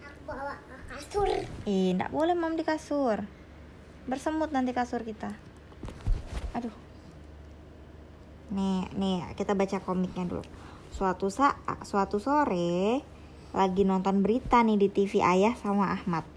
Aku 0.01 0.21
bawa 0.25 0.57
ke 0.57 0.77
kasur. 0.89 1.29
Eh, 1.69 1.93
enggak 1.93 2.09
boleh 2.09 2.33
mam 2.33 2.57
di 2.57 2.65
kasur. 2.65 3.21
Bersemut 4.03 4.51
nanti 4.51 4.75
kasur 4.75 5.07
kita. 5.07 5.31
Aduh. 6.51 6.75
Nih, 8.51 8.91
nih 8.99 9.23
kita 9.39 9.55
baca 9.55 9.79
komiknya 9.79 10.27
dulu. 10.27 10.43
Suatu 10.91 11.31
saat, 11.31 11.57
suatu 11.87 12.19
sore 12.19 13.01
lagi 13.55 13.87
nonton 13.87 14.19
berita 14.19 14.59
nih 14.61 14.77
di 14.77 14.87
TV 14.91 15.23
Ayah 15.23 15.55
sama 15.55 15.95
Ahmad. 15.95 16.27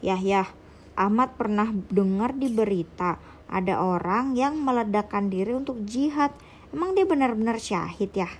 Yah, 0.00 0.20
yah. 0.20 0.48
Ahmad 0.94 1.32
pernah 1.34 1.72
dengar 1.88 2.36
di 2.36 2.52
berita 2.52 3.16
ada 3.50 3.82
orang 3.82 4.38
yang 4.38 4.60
meledakkan 4.62 5.26
diri 5.32 5.56
untuk 5.56 5.82
jihad. 5.82 6.30
Emang 6.70 6.94
dia 6.94 7.08
benar-benar 7.08 7.58
syahid 7.58 8.14
ya? 8.14 8.30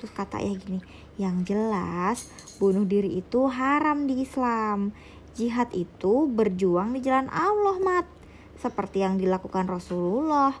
Terus 0.00 0.10
kata 0.16 0.40
ayah 0.40 0.56
gini, 0.56 0.80
yang 1.20 1.44
jelas 1.44 2.32
bunuh 2.56 2.88
diri 2.88 3.20
itu 3.20 3.46
haram 3.52 4.08
di 4.08 4.24
Islam. 4.24 4.96
Jihad 5.34 5.70
itu 5.72 6.26
berjuang 6.26 6.94
di 6.94 7.00
jalan 7.00 7.30
Allah, 7.30 7.76
Mat. 7.78 8.06
Seperti 8.58 9.06
yang 9.06 9.16
dilakukan 9.16 9.70
Rasulullah. 9.70 10.52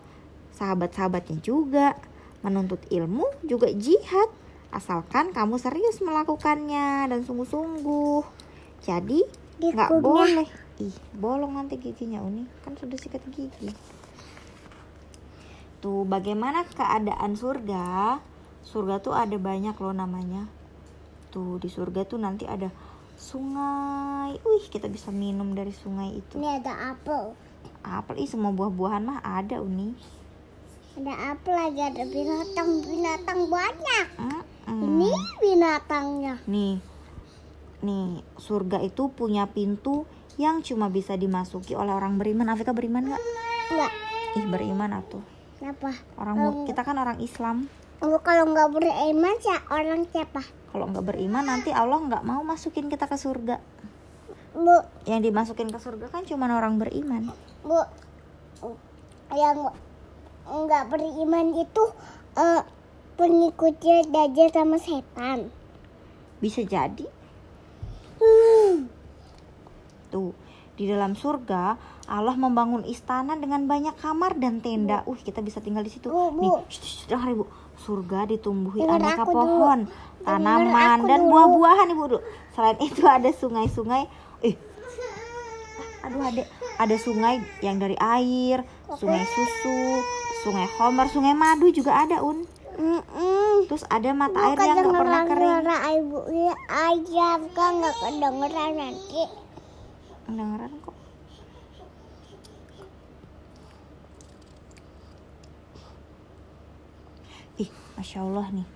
Sahabat-sahabatnya 0.54 1.42
juga. 1.42 1.98
Menuntut 2.40 2.80
ilmu 2.88 3.28
juga 3.44 3.68
jihad. 3.74 4.30
Asalkan 4.70 5.34
kamu 5.34 5.58
serius 5.58 5.98
melakukannya 6.00 7.10
dan 7.10 7.20
sungguh-sungguh. 7.26 8.22
Jadi 8.80 9.20
nggak 9.60 9.90
boleh. 10.00 10.48
Ih, 10.80 10.96
bolong 11.12 11.60
nanti 11.60 11.76
giginya 11.76 12.24
Uni. 12.24 12.48
Kan 12.64 12.78
sudah 12.78 12.96
sikat 12.96 13.20
gigi. 13.28 13.68
Tuh, 15.84 16.08
bagaimana 16.08 16.64
keadaan 16.64 17.36
surga? 17.36 18.20
Surga 18.64 19.00
tuh 19.00 19.12
ada 19.12 19.36
banyak 19.36 19.76
loh 19.76 19.92
namanya. 19.92 20.48
Tuh, 21.32 21.60
di 21.60 21.68
surga 21.68 22.08
tuh 22.08 22.20
nanti 22.20 22.48
ada 22.48 22.72
sungai. 23.20 24.40
Wih, 24.40 24.64
kita 24.72 24.88
bisa 24.88 25.12
minum 25.12 25.52
dari 25.52 25.76
sungai 25.76 26.16
itu. 26.16 26.40
Ini 26.40 26.64
ada 26.64 26.96
apel. 26.96 27.36
Apel, 27.84 28.24
ih 28.24 28.28
semua 28.28 28.48
buah-buahan 28.56 29.04
mah 29.04 29.20
ada 29.20 29.60
Uni. 29.60 29.92
Ada 30.96 31.36
apel 31.36 31.54
lagi 31.54 31.80
ada 31.84 32.02
binatang-binatang 32.08 33.40
banyak. 33.46 34.06
Mm-mm. 34.16 34.80
Ini 34.80 35.10
binatangnya. 35.38 36.34
Nih, 36.48 36.80
nih 37.84 38.24
surga 38.40 38.80
itu 38.80 39.12
punya 39.12 39.46
pintu 39.46 40.08
yang 40.40 40.64
cuma 40.64 40.88
bisa 40.88 41.14
dimasuki 41.14 41.76
oleh 41.76 41.92
orang 41.92 42.16
beriman. 42.16 42.48
Afika 42.48 42.72
beriman 42.72 43.12
nggak? 43.12 43.22
Enggak. 43.70 43.92
Ih 44.40 44.46
beriman 44.48 44.90
atuh. 44.96 45.22
Kenapa? 45.60 45.92
Orang 46.16 46.64
kita 46.64 46.80
kan 46.80 46.96
orang 46.96 47.20
Islam. 47.20 47.68
Kalau 48.00 48.44
nggak 48.48 48.72
beriman 48.72 49.36
sih 49.44 49.52
orang 49.68 50.08
siapa? 50.08 50.40
Kalau 50.70 50.86
nggak 50.86 51.06
beriman 51.06 51.44
nanti 51.44 51.74
Allah 51.74 51.98
nggak 51.98 52.22
mau 52.22 52.42
masukin 52.46 52.86
kita 52.86 53.10
ke 53.10 53.18
surga. 53.18 53.58
Bu, 54.54 54.82
Yang 55.06 55.30
dimasukin 55.30 55.70
ke 55.70 55.78
surga 55.78 56.06
kan 56.10 56.26
cuma 56.26 56.50
orang 56.50 56.78
beriman. 56.78 57.30
bu, 57.62 57.80
yang 59.34 59.70
nggak 60.46 60.84
beriman 60.90 61.54
itu 61.54 61.84
eh, 62.34 62.62
pengikutnya 63.14 64.10
dajjal 64.10 64.48
sama 64.50 64.76
setan. 64.78 65.50
Bisa 66.42 66.62
jadi 66.66 67.06
tuh 70.10 70.34
di 70.74 70.84
dalam 70.90 71.14
surga 71.14 71.78
Allah 72.10 72.34
membangun 72.34 72.82
istana 72.82 73.38
dengan 73.38 73.70
banyak 73.70 73.94
kamar 74.02 74.34
dan 74.40 74.58
tenda. 74.58 75.06
Uh, 75.06 75.14
kita 75.14 75.38
bisa 75.44 75.62
tinggal 75.62 75.86
di 75.86 75.92
situ. 75.94 76.10
Bu, 76.10 76.34
Bu. 76.34 76.42
Nih, 76.42 76.52
shh, 76.66 76.82
shh, 76.82 77.00
dengar 77.06 77.30
Ibu. 77.30 77.44
Surga 77.80 78.28
ditumbuhi 78.28 78.80
Dengar 78.80 79.00
aneka 79.00 79.24
dulu. 79.24 79.32
pohon, 79.32 79.78
Dengar 79.84 80.24
tanaman 80.26 80.98
dan 81.08 81.20
dulu. 81.20 81.30
buah-buahan 81.32 81.86
Ibu 81.88 82.04
dulu. 82.06 82.20
Selain 82.52 82.78
itu 82.86 83.02
ada 83.02 83.30
sungai-sungai. 83.32 84.04
Eh, 84.42 84.54
aduh 86.00 86.22
ada 86.22 86.42
ada 86.78 86.96
sungai 86.96 87.34
yang 87.60 87.76
dari 87.76 87.96
air, 87.96 88.64
sungai 88.94 89.24
susu, 89.26 89.80
sungai 90.42 90.68
homer, 90.76 91.08
sungai 91.08 91.32
madu 91.32 91.68
juga 91.70 91.92
ada 91.98 92.20
un. 92.20 92.44
Mm-mm. 92.70 93.68
Terus 93.68 93.84
ada 93.86 94.08
mata 94.12 94.38
air 94.42 94.56
Bukan 94.56 94.66
yang 94.66 94.76
nggak 94.78 94.96
pernah 94.96 95.22
kering. 95.24 95.56
ibu 95.94 96.18
ya 96.32 96.54
aja 96.70 97.28
kan 97.52 97.70
nggak 97.76 97.96
kedengeran 97.98 98.70
nanti. 98.72 99.22
Kedengeran 100.24 100.72
kok. 100.80 100.96
Ih, 107.58 107.68
masya 108.00 108.24
Allah 108.24 108.48
nih. 108.48 108.68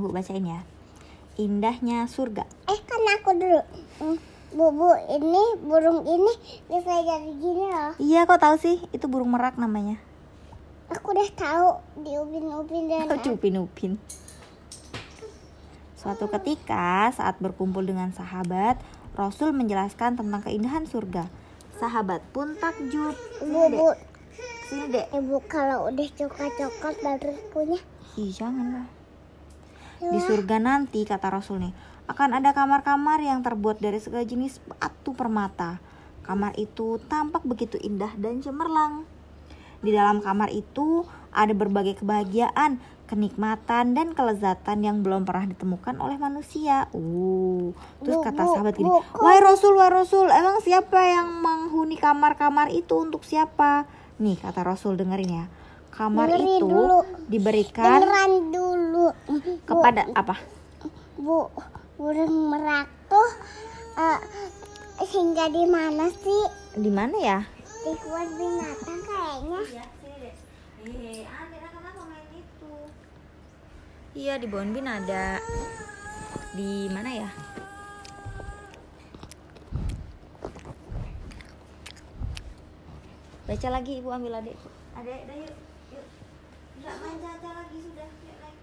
Bu 0.00 0.08
bacain 0.08 0.48
ya. 0.48 0.64
Indahnya 1.36 2.08
surga. 2.08 2.48
Eh 2.72 2.80
kan 2.88 3.02
aku 3.20 3.36
dulu. 3.36 3.60
Hmm, 4.00 4.18
Bu, 4.54 4.70
bu, 4.70 4.86
ini 5.10 5.42
burung 5.66 6.06
ini 6.06 6.30
bisa 6.70 6.94
jadi 7.02 7.26
gini 7.26 7.66
loh. 7.68 7.92
Iya, 7.98 8.22
kok 8.22 8.38
tahu 8.38 8.54
sih? 8.54 8.78
Itu 8.94 9.10
burung 9.10 9.34
merak 9.34 9.58
namanya. 9.58 9.98
Aku 10.94 11.10
udah 11.10 11.26
tahu 11.34 11.68
di 12.06 12.14
upin-upin 12.14 12.86
dan 12.86 13.10
Aduh, 13.12 13.34
upin-upin. 13.34 13.98
Suatu 15.98 16.30
ketika 16.30 17.10
saat 17.10 17.42
berkumpul 17.42 17.82
dengan 17.82 18.14
sahabat, 18.14 18.78
Rasul 19.18 19.50
menjelaskan 19.50 20.22
tentang 20.22 20.46
keindahan 20.46 20.86
surga. 20.86 21.26
Sahabat 21.82 22.22
pun 22.30 22.54
takjub. 22.54 23.18
Bu, 23.42 23.62
bu, 23.74 23.90
Sini 24.70 24.86
dek. 24.94 25.10
ibu 25.18 25.42
kalau 25.50 25.90
udah 25.90 26.08
coklat-coklat 26.14 26.96
baru 27.02 27.34
punya. 27.50 27.82
Ih, 28.14 28.30
jangan 28.30 28.66
lah. 28.70 28.88
Di 30.04 30.18
surga 30.22 30.62
nanti, 30.62 31.02
kata 31.02 31.32
Rasul 31.32 31.64
nih, 31.66 31.74
akan 32.06 32.36
ada 32.36 32.52
kamar-kamar 32.52 33.18
yang 33.24 33.40
terbuat 33.40 33.80
dari 33.80 33.96
segala 33.98 34.22
jenis 34.22 34.60
batu 34.68 35.16
permata. 35.16 35.80
Kamar 36.22 36.52
itu 36.56 37.00
tampak 37.08 37.44
begitu 37.44 37.80
indah 37.80 38.12
dan 38.20 38.44
cemerlang. 38.44 39.08
Di 39.84 39.92
dalam 39.92 40.24
kamar 40.24 40.48
itu 40.52 41.04
ada 41.34 41.52
berbagai 41.52 42.00
kebahagiaan, 42.00 42.80
kenikmatan, 43.04 43.92
dan 43.92 44.16
kelezatan 44.16 44.78
yang 44.80 45.04
belum 45.04 45.28
pernah 45.28 45.50
ditemukan 45.52 46.00
oleh 46.00 46.16
manusia. 46.16 46.88
Uh, 46.96 47.76
terus 48.00 48.24
kata 48.24 48.48
sahabat 48.48 48.78
gini, 48.80 48.88
Wahai 49.20 49.40
Rasul, 49.44 49.76
wahai 49.76 49.92
Rasul, 49.92 50.32
emang 50.32 50.64
siapa 50.64 50.96
yang 51.04 51.28
menghuni 51.44 52.00
kamar-kamar 52.00 52.72
itu 52.72 52.96
untuk 52.96 53.26
siapa? 53.28 53.84
Nih 54.16 54.40
kata 54.40 54.64
Rasul 54.64 54.96
dengerin 54.96 55.44
ya, 55.44 55.46
kamar 55.94 56.26
Dengerin 56.26 56.58
itu 56.58 56.66
dulu. 56.66 56.98
diberikan 57.30 57.86
Dengeran 57.86 58.32
dulu. 58.50 59.06
kepada 59.62 60.02
apa? 60.18 60.34
Bu, 61.14 61.46
burung 61.94 62.50
merak 62.50 62.90
tuh 63.06 63.30
eh, 64.02 64.18
singgah 65.06 65.48
di 65.48 65.64
mana 65.70 66.10
sih? 66.10 66.42
Di 66.74 66.90
mana 66.90 67.14
ya? 67.22 67.38
Di 67.62 67.94
kebun 67.94 68.28
binatang 68.34 69.00
kayaknya. 69.06 69.60
Iya 74.14 74.38
di 74.38 74.46
Bonbin 74.46 74.86
ada. 74.86 75.42
Di 76.54 76.86
mana 76.90 77.10
ya? 77.10 77.28
Baca 83.44 83.68
lagi 83.68 84.00
ibu 84.00 84.08
ambil 84.08 84.40
adik. 84.40 84.56
Adek, 84.96 85.20
dah 85.28 85.36
yuk. 86.84 86.92
Yuk. 86.92 86.92
Enggak 86.92 86.96
main 87.00 87.18
caca 87.18 87.50
lagi 87.56 87.78
sudah. 87.80 88.08
Yuk, 88.08 88.36
naik. 88.38 88.58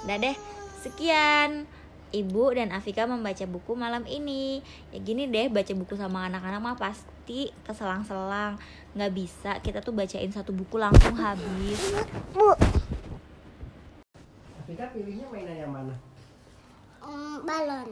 Udah 0.00 0.16
deh, 0.18 0.36
sekian. 0.80 1.50
Ibu 2.10 2.58
dan 2.58 2.74
Afika 2.74 3.06
membaca 3.06 3.46
buku 3.46 3.78
malam 3.78 4.02
ini. 4.02 4.58
Ya 4.90 4.98
gini 4.98 5.30
deh, 5.30 5.46
baca 5.46 5.70
buku 5.70 5.94
sama 5.94 6.26
anak-anak 6.26 6.58
mah 6.58 6.74
pasti 6.74 7.54
keselang-selang. 7.62 8.58
Nggak 8.98 9.12
bisa, 9.14 9.62
kita 9.62 9.78
tuh 9.78 9.94
bacain 9.94 10.26
satu 10.26 10.50
buku 10.50 10.74
langsung 10.74 11.14
habis. 11.14 11.78
Bu, 12.34 12.50
Kita 14.66 14.90
pilihnya 14.90 15.26
mainan 15.30 15.56
yang 15.56 15.70
mana? 15.70 15.94
mm, 17.00 17.42
balon. 17.42 17.88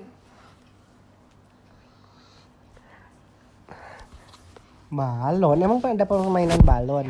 Balon? 4.88 5.59
Emang 5.59 5.79
ada 5.81 6.05
permainan 6.05 6.61
balon? 6.61 7.09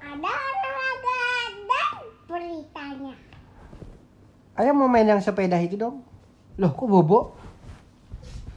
Ada 0.00 0.14
olahraga 0.26 1.20
dan 1.62 1.92
beritanya. 2.26 3.14
Ayah 4.54 4.70
mau 4.70 4.86
main 4.86 5.06
yang 5.06 5.18
sepeda 5.18 5.58
itu 5.58 5.74
dong? 5.74 6.02
Loh 6.54 6.70
kok 6.70 6.86
bobo? 6.86 7.34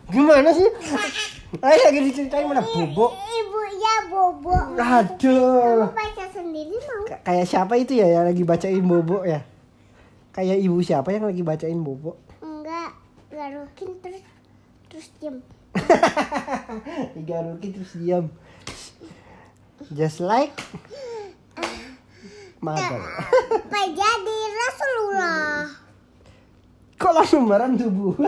Gimana 0.08 0.50
sih? 0.50 0.65
Ayah 1.65 1.89
lagi 1.89 2.00
diceritain 2.04 2.45
mana 2.45 2.62
bobo? 2.62 3.13
Ibunya 3.13 3.95
bobo. 4.10 4.54
Aduh. 4.78 5.88
Kamu 5.88 5.93
baca 5.93 6.26
sendiri 6.30 6.76
mau? 6.76 7.04
K- 7.06 7.21
Kayak 7.23 7.45
siapa 7.45 7.73
itu 7.78 7.93
ya 7.93 8.08
yang 8.08 8.26
lagi 8.26 8.41
bacain 8.41 8.82
bobo 8.82 9.21
ya? 9.23 9.41
Kayak 10.32 10.58
ibu 10.62 10.78
siapa 10.82 11.10
yang 11.10 11.26
lagi 11.26 11.41
bacain 11.41 11.82
bobo? 11.82 12.17
Enggak, 12.39 12.93
garukin 13.30 13.97
terus 14.02 14.21
terus 14.88 15.08
diem. 15.17 15.41
Digarukin 17.15 17.69
terus 17.73 17.93
diam. 17.95 18.25
Just 19.89 20.19
like 20.19 20.53
Mother. 22.57 22.97
Apa 23.69 23.81
jadi 23.93 24.37
Rasulullah? 24.51 25.69
Kok 26.97 27.13
langsung 27.13 27.45
bareng 27.45 27.77
tubuh? 27.77 28.17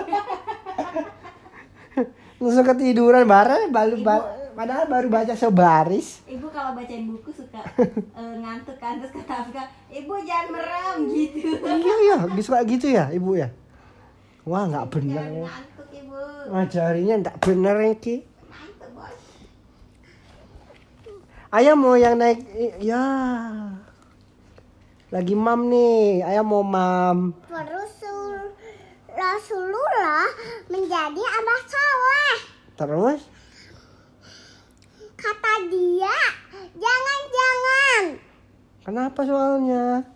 langsung 2.39 2.63
ketiduran 2.63 3.25
bareng, 3.25 3.73
baru 3.73 3.95
ba- 3.99 4.29
padahal 4.53 4.85
baru 4.85 5.07
baca 5.09 5.33
sebaris. 5.33 6.21
Ibu 6.23 6.47
kalau 6.53 6.77
bacain 6.77 7.03
buku 7.03 7.33
suka 7.33 7.59
eh, 7.79 8.33
ngantuk 8.39 8.77
kan 8.77 9.01
terus 9.01 9.11
kata 9.11 9.43
Afika, 9.43 9.63
ibu 9.89 10.13
jangan 10.21 10.47
merem 10.53 10.97
gitu. 11.09 11.49
Iya 11.59 11.95
iya, 12.05 12.17
suka 12.39 12.61
gitu 12.63 12.87
ya 12.87 13.09
ibu 13.09 13.35
ya. 13.35 13.49
Wah 14.45 14.69
nggak 14.69 14.87
bener 14.93 15.25
ya. 15.25 15.47
Ngantuk 15.49 15.78
ibu. 16.09 16.49
Ngajarinya 16.49 17.15
nggak 17.21 17.37
bener 17.45 17.77
Ki. 18.01 18.25
Ngantuk 18.49 18.89
bos. 18.97 19.17
Ayah 21.53 21.75
mau 21.77 21.93
yang 21.97 22.17
naik, 22.17 22.41
ya. 22.81 23.05
Lagi 25.09 25.33
mam 25.33 25.69
nih, 25.69 26.21
ayah 26.25 26.45
mau 26.45 26.61
mam. 26.61 27.33
Rasul 27.49 28.53
Rasulullah 29.09 30.29
menjadi 30.69 31.21
abah 31.21 31.61
soleh. 31.65 32.37
Terus, 32.77 33.21
Kata 35.19 35.67
dia, 35.67 36.15
jangan-jangan. 36.79 38.03
kenapa 38.87 39.19
soalnya? 39.27 40.07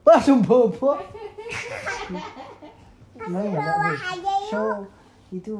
Wah, 0.00 0.24
bobo. 0.40 0.96
Emang 3.16 3.42
nih. 3.42 3.54
aja 3.54 4.32
yuk. 4.34 4.50
So, 4.50 4.60
itu 5.30 5.54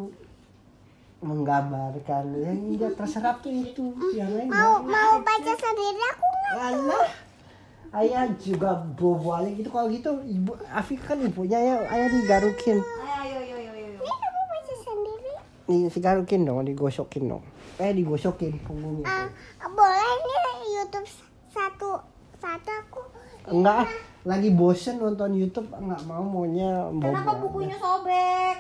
menggambarkan 1.21 2.25
yang 2.37 2.59
tidak 2.71 2.93
terserap 2.97 3.41
tuh 3.41 3.49
itu 3.49 3.85
yang 4.13 4.29
lain 4.29 4.49
Mau 4.49 4.85
mau 4.85 5.13
baca 5.19 5.53
sendiri 5.55 6.03
aku 6.05 6.25
nggak. 6.27 6.53
Alah, 6.55 7.09
ayah 7.97 8.25
juga 8.37 8.77
bobo 8.93 9.33
aja 9.33 9.49
gitu 9.49 9.69
kalau 9.69 9.89
gitu 9.89 10.11
ibu 10.23 10.53
Afif 10.69 11.01
kan 11.01 11.17
ibunya 11.19 11.57
ya 11.57 11.75
ayah 11.89 12.09
digarukin 12.11 12.77
Ayo 12.77 13.37
ayo 13.41 13.57
ayo 13.57 13.71
ayo. 13.73 13.97
Ini 13.97 14.13
kamu 14.13 14.43
baca 14.45 14.75
sendiri. 14.77 15.33
nih 15.65 15.89
digarukin 15.89 16.41
dong 16.45 16.61
digosokin 16.63 17.25
dong 17.27 17.45
eh 17.75 17.91
digosokin 17.91 18.61
punggungnya 18.61 19.09
Ah, 19.09 19.27
boleh 19.65 20.11
nih 20.21 20.39
YouTube 20.77 21.09
satu 21.49 22.05
satu 22.37 22.71
aku. 22.77 23.01
Enggak 23.45 23.85
ah. 23.85 23.89
lagi 24.25 24.49
bosen 24.57 24.97
nonton 24.97 25.37
YouTube 25.37 25.69
nggak 25.69 26.03
mau 26.09 26.25
maunya 26.25 26.89
bobo 26.89 27.13
Kenapa 27.13 27.33
bukunya 27.37 27.77
sobek? 27.77 28.57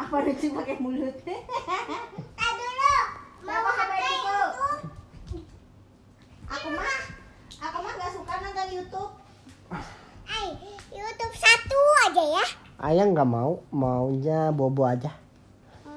Apa 0.00 0.16
lucu 0.24 0.46
pakai 0.56 0.76
mulut? 0.80 1.16
Dulu. 1.20 2.92
Kenapa 3.44 3.70
sampai 3.76 3.98
itu? 4.00 4.40
Aku 6.48 6.66
mah, 6.72 6.96
aku 7.60 7.76
mah 7.84 7.92
nggak 7.92 8.10
suka 8.12 8.32
nonton 8.40 8.68
YouTube. 8.72 9.12
Eh, 10.24 10.48
YouTube 10.96 11.34
satu 11.36 11.80
aja 12.08 12.24
ya. 12.40 12.44
ayah 12.84 13.06
nggak 13.08 13.28
mau 13.28 13.64
maunya 13.72 14.52
bobo 14.52 14.84
aja 14.84 15.08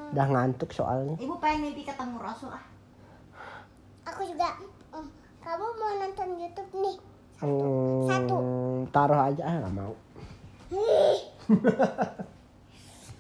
udah 0.08 0.24
ngantuk 0.24 0.72
soalnya 0.72 1.20
Ibu 1.20 1.36
pengen 1.44 1.68
mimpi 1.68 1.84
ketemu 1.84 2.16
Rasul 2.16 2.48
ah. 2.48 2.64
Aku 4.08 4.24
juga. 4.24 4.56
Kamu 5.48 5.64
mau 5.74 5.96
nonton 5.98 6.30
YouTube 6.36 6.72
nih? 6.76 6.96
Hmm, 7.38 8.04
Satu. 8.04 8.38
taruh 8.90 9.22
aja 9.24 9.44
ah 9.46 9.56
nggak 9.58 9.74
mau 9.74 9.94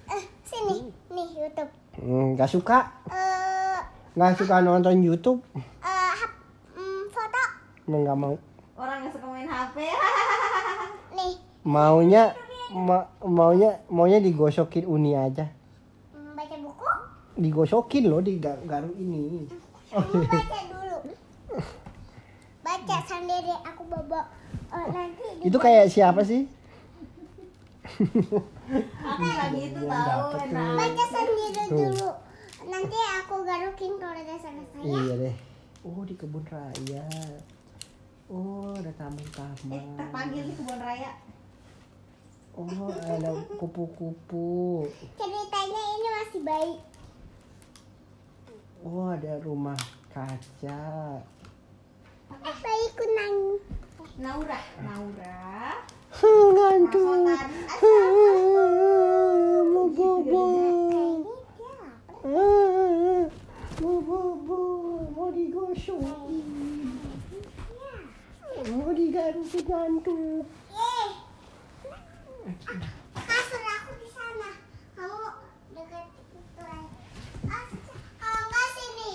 Eh, 0.07 0.23
sini, 0.43 0.75
nih 1.07 1.27
YouTube. 1.37 1.71
Hmm, 1.95 2.33
nggak 2.33 2.49
suka 2.49 2.91
Eh, 3.07 3.79
nggak 4.11 4.35
suka 4.35 4.59
nonton 4.59 4.99
YouTube 4.99 5.39
eh, 5.53 5.63
hap- 6.11 6.41
mm, 6.73 7.01
foto. 7.07 7.41
Emang 7.85 8.01
nggak 8.03 8.19
mau 8.19 8.35
Orang 8.75 8.99
yang 9.01 9.11
suka 9.11 9.25
main 9.25 9.47
HP. 9.47 9.77
Nih, 11.17 11.33
maunya 11.63 12.35
ma- 12.69 13.07
maunya 13.21 13.79
maunya 13.87 14.19
digosokin 14.19 14.83
uni 14.85 15.13
aja 15.13 15.47
mm, 16.11 16.33
baca 16.33 16.55
buku. 16.57 16.87
digosokin 17.37 18.03
loh 18.05 18.19
di 18.19 18.35
gar- 18.35 18.59
garu 18.61 18.91
ini 18.93 19.47
Kamu 19.87 20.19
baca 20.19 20.59
dulu. 20.67 20.97
Baca 22.87 23.03
sendiri 23.03 23.51
aku 23.61 23.83
bobo. 23.85 24.21
Oh, 24.67 24.85
nanti 24.89 25.23
di- 25.37 25.45
itu 25.45 25.57
kayak 25.57 25.87
siapa 25.87 26.23
sih 26.23 26.47
Aku 27.87 29.23
lagi 29.23 29.61
itu 29.65 29.79
tahu 29.81 30.27
baca 30.49 31.03
sendiri 31.05 31.63
Tuh. 31.65 31.77
dulu. 31.77 32.09
Nanti 32.65 32.97
aku 33.17 33.35
garukin 33.41 33.95
kalau 33.95 34.11
udah 34.13 34.37
selesai 34.37 34.81
ya. 34.81 34.91
iya 34.97 35.13
deh 35.17 35.35
oh 35.79 36.03
di 36.03 36.13
kebun 36.13 36.43
raya 36.45 37.05
oh 38.27 38.75
ada 38.75 38.91
taman-taman 38.93 39.71
Eh, 39.73 39.83
terpanggil 39.95 40.43
di 40.43 40.53
kebun 40.53 40.75
raya. 40.77 41.11
oh 42.53 42.67
ada 42.89 43.29
kupu-kupu 43.55 44.83
Ceritanya 45.15 45.83
ini 45.89 46.07
masih 46.13 46.41
bayi. 46.43 46.73
oh 48.81 49.07
ada 49.09 49.39
rumah 49.39 49.79
kaca 50.09 50.83
Eh, 52.31 52.55
bayi 52.63 52.87
kunang. 52.97 53.37
Naura, 54.17 54.59
Naura. 54.81 55.37
ngantuk 56.17 57.05
mau 59.67 59.85
bobo 59.93 60.43
mau 63.77 63.99
bobo 64.01 64.59
mau 65.13 65.29
digosok 65.29 66.01
mau 68.73 68.89
digarukin 68.97 69.63
ngantuk 69.69 70.45
Eh. 70.73 71.07
Kasur 73.13 73.61
aku 73.61 73.91
di 74.01 74.07
sana. 74.09 74.49
Kamu 74.95 75.23
dekat 75.75 76.07
itu 76.15 76.63
aja. 76.63 76.79
Ah, 77.45 77.67
Kalau 78.17 78.41
enggak 78.47 78.67
sini. 78.73 79.11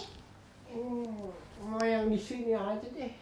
Oh, 0.76 1.32
mau 1.72 1.88
yang 1.88 2.04
di 2.12 2.20
sini 2.20 2.52
aja 2.52 2.84
deh 2.84 3.12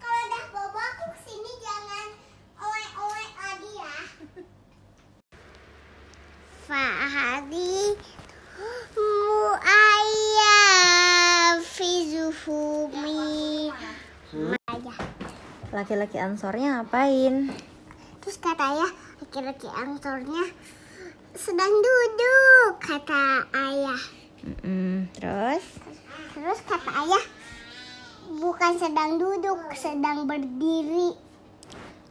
Kalau 0.00 0.20
udah 0.32 0.44
bobo 0.48 0.80
aku 0.80 1.12
sini 1.28 1.52
jangan 1.60 2.08
oek-oek 2.56 3.32
lagi 3.36 3.70
ya. 3.76 3.96
Fahadi 6.72 8.00
muayya 8.96 10.56
fi 11.60 11.90
zuhumi. 12.08 13.68
Aja. 14.64 14.94
Laki-laki 15.68 16.16
ansornya 16.16 16.80
ngapain? 16.80 17.52
Terus 18.24 18.40
katanya 18.40 18.88
laki-laki 19.20 19.68
angsornya 19.68 20.48
sedang 21.36 21.76
duduk 21.76 22.80
kata 22.80 23.52
ayah. 23.52 24.00
Mm-mm, 24.48 25.12
Terus? 25.12 25.64
Terus 26.32 26.60
kata 26.64 26.90
ayah 27.04 27.33
bukan 28.38 28.72
sedang 28.78 29.18
duduk, 29.18 29.70
sedang 29.78 30.26
berdiri. 30.26 31.14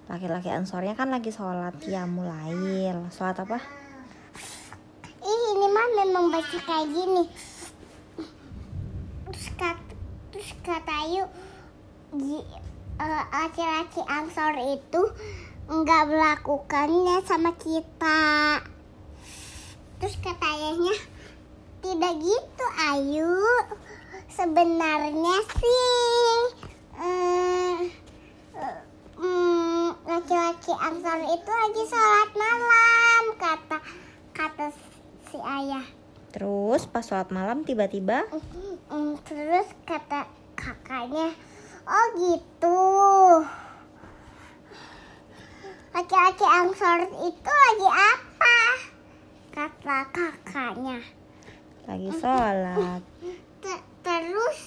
Laki-laki 0.08 0.52
ansornya 0.52 0.96
kan 0.96 1.12
lagi 1.12 1.32
sholat 1.32 1.80
ya 1.88 2.04
mulail. 2.08 3.08
Sholat 3.12 3.40
apa? 3.40 3.60
Ih, 5.24 5.44
ini 5.56 5.68
mah 5.72 5.88
memang 6.04 6.26
baca 6.28 6.58
kayak 6.60 6.88
gini. 6.92 7.24
Terus 9.32 9.48
kata, 9.56 9.84
terus 10.36 10.52
kata 10.60 10.96
ji- 12.20 12.48
eh, 13.00 13.24
laki-laki 13.32 14.02
angsor 14.04 14.54
itu 14.76 15.02
nggak 15.72 16.04
melakukannya 16.12 17.24
sama 17.24 17.56
kita. 17.56 18.60
Terus 20.04 20.16
kata 20.20 20.46
ayahnya, 20.52 20.96
tidak 21.80 22.14
gitu 22.20 22.66
Ayu. 22.92 23.40
Sebenarnya 24.34 25.38
sih, 25.46 26.42
eh, 26.98 27.80
eh, 28.58 28.78
mm, 29.22 29.88
laki-laki 30.10 30.74
angsor 30.74 31.22
itu 31.30 31.52
lagi 31.54 31.84
sholat 31.86 32.30
malam 32.34 33.24
kata 33.38 33.78
kata 34.34 34.74
si 35.30 35.38
ayah. 35.38 35.86
Terus 36.34 36.90
pas 36.90 37.06
sholat 37.06 37.30
malam 37.30 37.62
tiba-tiba 37.62 38.26
Mm, 38.90 39.22
terus 39.22 39.70
kata 39.86 40.26
kakaknya, 40.58 41.30
oh 41.86 42.06
gitu. 42.18 42.82
Laki-laki 45.94 46.46
angsor 46.50 47.00
itu 47.22 47.52
lagi 47.54 47.90
apa? 47.94 48.58
Kata 49.54 49.98
kakaknya. 50.10 50.98
lagi 51.86 52.10
sholat. 52.18 53.02
Te- 54.04 54.10
terus 54.12 54.60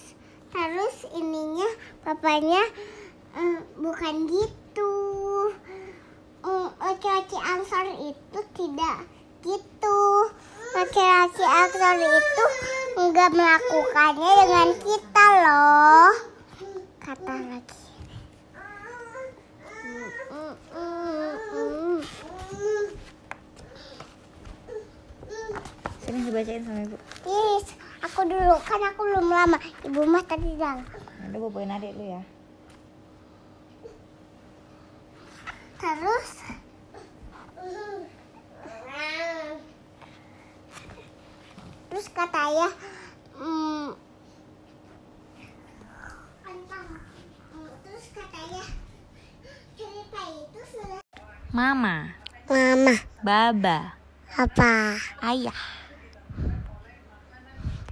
terus 0.49 0.96
ininya 1.12 1.68
papanya 2.01 2.64
eh, 3.37 3.59
bukan 3.77 4.25
gitu. 4.33 4.92
Mm, 6.40 6.68
Laki-laki 6.81 7.37
angsor 7.37 7.85
itu 8.01 8.40
tidak 8.57 8.99
gitu. 9.44 10.01
Laki-laki 10.72 11.44
angsor 11.44 11.96
itu 12.01 12.44
nggak 12.96 13.31
melakukannya 13.37 14.33
dengan 14.40 14.68
kita 14.81 15.27
loh. 15.44 16.11
Kata 17.05 17.35
lagi. 17.37 17.81
Sini 26.07 26.18
dibacain 26.22 26.62
sama 26.62 26.81
ibu. 26.87 26.96
Yes, 27.27 27.66
aku 28.07 28.23
dulu 28.23 28.55
kan 28.62 28.81
aku 28.87 29.01
belum 29.03 29.27
lama. 29.27 29.59
Ibu 29.83 30.01
mah 30.07 30.23
tadi 30.23 30.55
dalam. 30.55 30.87
Ada 31.27 31.37
boboin 31.42 31.75
adik 31.75 31.92
lu 31.99 32.14
ya. 32.14 32.23
Terus 35.77 36.29
Terus 41.87 42.07
kata 42.12 42.40
ayah 42.49 42.73
mm, 43.37 43.88
Terus 47.85 48.07
kata 48.12 48.37
ayah 48.37 48.69
Cerita 49.77 50.23
itu 50.33 50.61
sudah 50.73 51.01
Mama, 51.53 52.16
Mama 52.49 52.95
Baba, 53.21 53.97
Apa? 54.37 55.01
Ayah. 55.25 55.86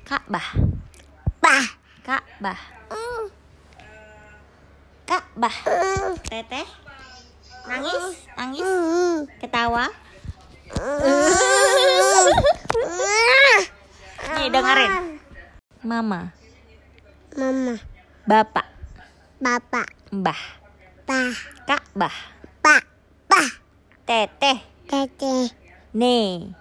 Ka'bah, 0.04 0.48
Bah. 1.40 1.64
Ka'bah, 2.04 2.60
mm, 2.92 3.24
Ka'bah. 5.08 5.56
mm, 5.64 6.12
Teteh, 6.28 6.66
nangis, 7.64 8.04
nangis, 8.36 8.68
mm, 8.68 9.24
ketawa. 9.40 9.88
mm. 10.68 12.28
Nih 14.34 14.48
dengerin. 14.52 14.92
Mama, 15.84 16.32
Mama. 17.36 17.74
Bapak, 18.28 18.66
Bapak. 19.40 19.88
Mbah, 20.12 20.42
Bah. 21.08 21.32
Ka'bah, 21.64 22.16
Pak 22.60 22.82
Bah. 23.24 23.48
Teteh, 24.04 24.60
Tete 24.84 25.48
Ne, 25.96 26.52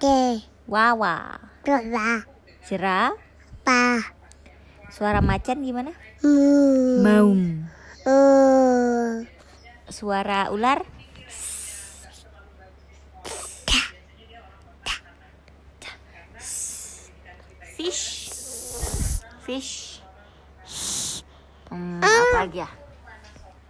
Te 0.00 0.40
Wawa, 0.64 1.36
Dola 1.60 2.35
Jera. 2.66 3.14
Pa 3.62 4.02
Suara 4.90 5.22
macan 5.22 5.62
gimana? 5.62 5.94
Mu 6.18 6.98
Maum. 6.98 7.62
Mu 8.02 9.90
suara 9.90 10.50
ular? 10.50 10.82
Fish. 17.78 18.34
Fish. 19.46 20.02
Hmm, 21.70 22.02
apa 22.02 22.50
lagi 22.50 22.66
ya? 22.66 22.70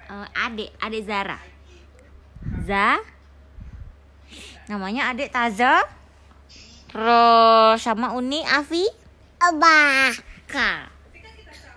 Eh, 0.09 0.29
adik, 0.47 0.71
adik 0.81 1.03
Zara. 1.05 1.39
Za. 2.65 2.97
Namanya 4.73 5.13
adik 5.13 5.29
Taza. 5.29 5.85
Terus 6.97 7.85
sama 7.85 8.17
Uni 8.17 8.41
Afi. 8.41 8.81
Abah. 9.37 10.17
K. 10.49 10.57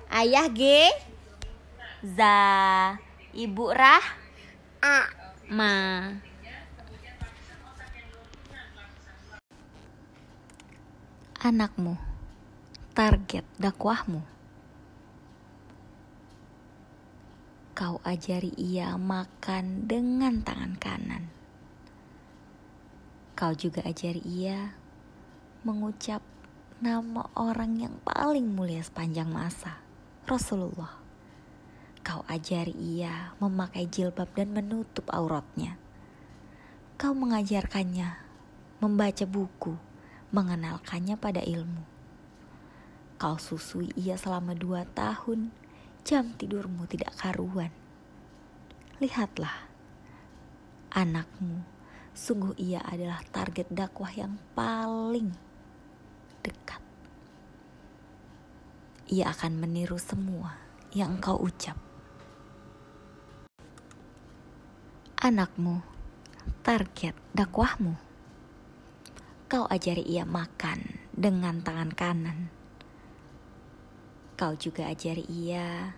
Ayah 0.08 0.48
G. 0.48 0.88
Za. 2.16 2.40
Ibu 3.36 3.68
Rah. 3.68 4.06
A. 4.80 5.12
Ma. 5.52 5.76
Anakmu. 11.44 12.00
Target 12.96 13.44
dakwahmu. 13.60 14.24
Kau 17.76 18.00
ajari 18.08 18.56
ia 18.56 18.96
makan 18.96 19.84
dengan 19.84 20.40
tangan 20.48 20.80
kanan. 20.80 21.28
Kau 23.36 23.52
juga 23.52 23.84
ajari 23.84 24.24
ia 24.24 24.79
mengucap 25.60 26.24
nama 26.80 27.28
orang 27.36 27.76
yang 27.76 27.96
paling 28.08 28.56
mulia 28.56 28.80
sepanjang 28.80 29.28
masa, 29.28 29.84
Rasulullah. 30.24 30.96
Kau 32.00 32.24
ajari 32.32 32.72
ia 32.72 33.36
memakai 33.44 33.84
jilbab 33.92 34.32
dan 34.32 34.56
menutup 34.56 35.04
auratnya. 35.12 35.76
Kau 36.96 37.12
mengajarkannya 37.12 38.16
membaca 38.80 39.26
buku, 39.28 39.76
mengenalkannya 40.32 41.20
pada 41.20 41.44
ilmu. 41.44 41.84
Kau 43.20 43.36
susui 43.36 43.92
ia 44.00 44.16
selama 44.16 44.56
dua 44.56 44.88
tahun, 44.88 45.52
jam 46.08 46.32
tidurmu 46.40 46.88
tidak 46.88 47.12
karuan. 47.20 47.76
Lihatlah, 49.04 49.68
anakmu, 50.96 51.68
sungguh 52.16 52.56
ia 52.56 52.80
adalah 52.88 53.20
target 53.36 53.68
dakwah 53.68 54.16
yang 54.16 54.40
paling 54.56 55.49
dekat. 56.44 56.82
Ia 59.10 59.34
akan 59.34 59.58
meniru 59.58 59.98
semua 59.98 60.58
yang 60.94 61.18
engkau 61.18 61.38
ucap. 61.38 61.78
Anakmu, 65.20 65.82
target 66.62 67.18
dakwahmu. 67.36 67.98
Kau 69.50 69.66
ajari 69.66 70.06
ia 70.06 70.24
makan 70.24 71.02
dengan 71.10 71.60
tangan 71.66 71.92
kanan. 71.92 72.54
Kau 74.38 74.56
juga 74.56 74.88
ajari 74.88 75.26
ia 75.28 75.98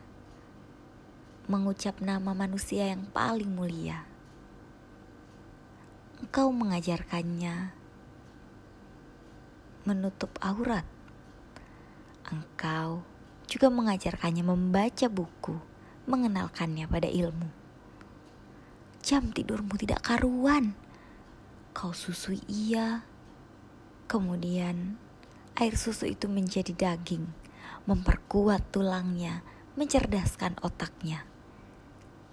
mengucap 1.51 1.99
nama 1.99 2.32
manusia 2.32 2.89
yang 2.95 3.06
paling 3.12 3.51
mulia. 3.51 4.08
Engkau 6.23 6.47
mengajarkannya 6.56 7.81
menutup 9.84 10.30
aurat. 10.41 10.86
Engkau 12.30 13.02
juga 13.50 13.67
mengajarkannya 13.67 14.46
membaca 14.46 15.08
buku, 15.12 15.60
mengenalkannya 16.08 16.86
pada 16.88 17.10
ilmu. 17.10 17.50
Jam 19.02 19.34
tidurmu 19.34 19.76
tidak 19.82 20.06
karuan. 20.06 20.78
Kau 21.74 21.91
susui 21.91 22.39
ia. 22.46 23.04
Kemudian 24.06 24.96
air 25.58 25.76
susu 25.76 26.08
itu 26.08 26.30
menjadi 26.30 26.72
daging, 26.72 27.26
memperkuat 27.89 28.72
tulangnya, 28.72 29.41
mencerdaskan 29.74 30.60
otaknya. 30.62 31.26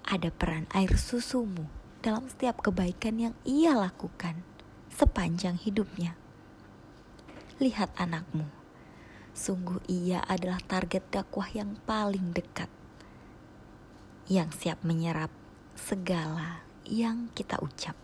Ada 0.04 0.28
peran 0.30 0.68
air 0.76 0.94
susumu 1.00 1.66
dalam 2.04 2.30
setiap 2.30 2.62
kebaikan 2.62 3.18
yang 3.18 3.34
ia 3.42 3.74
lakukan 3.74 4.44
sepanjang 4.92 5.58
hidupnya. 5.58 6.14
Lihat 7.58 7.90
anakmu, 7.98 8.46
sungguh 9.34 9.82
ia 9.90 10.22
adalah 10.30 10.62
target 10.62 11.02
dakwah 11.10 11.50
yang 11.50 11.74
paling 11.90 12.30
dekat, 12.30 12.70
yang 14.30 14.54
siap 14.54 14.78
menyerap 14.86 15.26
segala 15.74 16.62
yang 16.86 17.26
kita 17.34 17.58
ucap. 17.58 17.98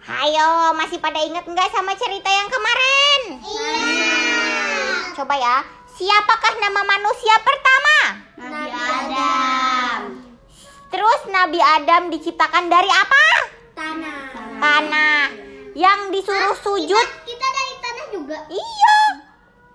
Hayo, 0.00 0.72
masih 0.80 0.96
pada 0.96 1.20
inget 1.20 1.44
nggak 1.44 1.68
sama 1.76 1.92
cerita 1.92 2.32
yang 2.32 2.48
kemarin? 2.48 3.20
Iya. 3.44 4.16
Coba 5.12 5.36
ya, 5.36 5.60
siapakah 5.92 6.56
nama 6.56 6.88
manusia 6.88 7.36
pertama? 7.44 7.96
Nabi 8.40 8.72
Adam. 8.72 10.00
Terus 10.88 11.20
Nabi 11.28 11.60
Adam 11.60 12.08
diciptakan 12.08 12.72
dari 12.72 12.88
apa? 12.88 13.24
Tanah. 13.76 14.31
Tanah. 14.62 15.26
Yang 15.74 16.00
disuruh 16.14 16.54
sujud? 16.62 17.06
Kita 17.26 17.46
dari 17.50 17.74
tanah 17.82 18.06
juga. 18.14 18.38
Iya. 18.46 18.98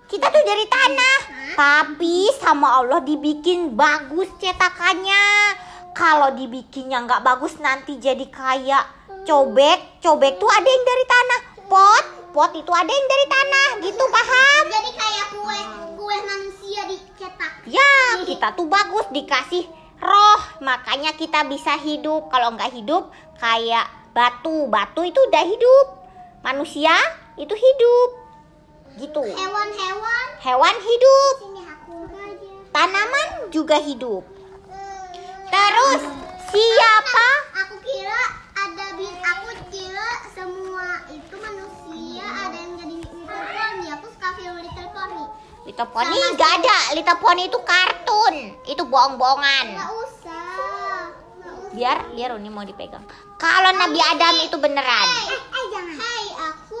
Kita 0.08 0.32
tuh 0.32 0.40
dari 0.48 0.64
tanah. 0.64 1.18
Tapi 1.52 2.32
sama 2.40 2.80
Allah 2.80 3.04
dibikin 3.04 3.76
bagus 3.76 4.32
cetakannya. 4.40 5.52
Kalau 5.92 6.32
dibikinnya 6.32 7.04
nggak 7.04 7.20
bagus 7.20 7.60
nanti 7.60 8.00
jadi 8.00 8.32
kayak 8.32 9.12
cobek. 9.28 10.00
Cobek 10.00 10.40
tuh 10.40 10.48
ada 10.48 10.64
yang 10.64 10.84
dari 10.88 11.04
tanah. 11.04 11.40
Pot, 11.68 12.04
pot 12.32 12.52
itu 12.56 12.72
ada 12.72 12.88
yang 12.88 13.06
dari 13.12 13.26
tanah. 13.28 13.68
Gitu 13.84 14.04
paham? 14.16 14.62
Jadi 14.72 14.90
kayak 14.96 15.26
kue 15.36 15.60
kue 16.00 16.16
manusia 16.24 16.80
dicetak. 16.88 17.52
Ya, 17.68 18.24
kita 18.24 18.56
tuh 18.56 18.64
bagus 18.64 19.04
dikasih 19.12 19.68
roh, 20.00 20.40
makanya 20.64 21.12
kita 21.12 21.44
bisa 21.44 21.76
hidup. 21.76 22.32
Kalau 22.32 22.56
nggak 22.56 22.72
hidup, 22.72 23.12
kayak 23.36 23.98
batu. 24.18 24.66
Batu 24.66 25.06
itu 25.06 25.20
udah 25.30 25.44
hidup. 25.46 25.86
Manusia 26.42 26.94
itu 27.38 27.54
hidup. 27.54 28.08
Gitu. 28.98 29.22
Hewan-hewan. 29.22 30.26
Hewan 30.42 30.76
hidup, 30.82 31.34
tanaman 32.74 33.50
juga 33.50 33.78
hidup. 33.78 34.22
Terus 35.50 36.02
siapa? 36.50 37.28
Aku 37.66 37.74
kira 37.82 38.22
ada 38.54 38.86
bin 38.94 39.14
aku 39.18 39.50
kira 39.70 40.10
semua 40.30 41.02
itu 41.10 41.34
manusia 41.42 42.26
ada 42.26 42.54
yang 42.54 42.74
jadi 42.78 42.96
Little 43.02 43.26
Pony. 43.26 43.86
Aku 43.98 44.06
suka 44.14 44.28
film 44.38 44.56
Little 44.62 44.90
Pony. 44.94 45.24
Little 45.66 45.90
Pony 45.90 46.18
nggak 46.38 46.52
ada. 46.62 46.78
Little 46.94 47.18
Pony 47.18 47.42
itu 47.50 47.58
kartun. 47.66 48.34
Itu 48.62 48.82
bohong-bohongan. 48.86 49.66
Nggak 49.74 49.90
usah. 50.06 50.77
Biar 51.70 52.08
biar 52.10 52.30
Uni 52.32 52.48
mau 52.48 52.62
dipegang. 52.62 53.04
Kalau 53.36 53.70
Nabi 53.72 54.00
Adam 54.00 54.34
itu 54.40 54.56
beneran. 54.56 55.06
Eh, 55.06 55.26
eh 55.30 55.64
jangan. 55.70 55.96
Hai, 55.96 56.24
aku 56.48 56.80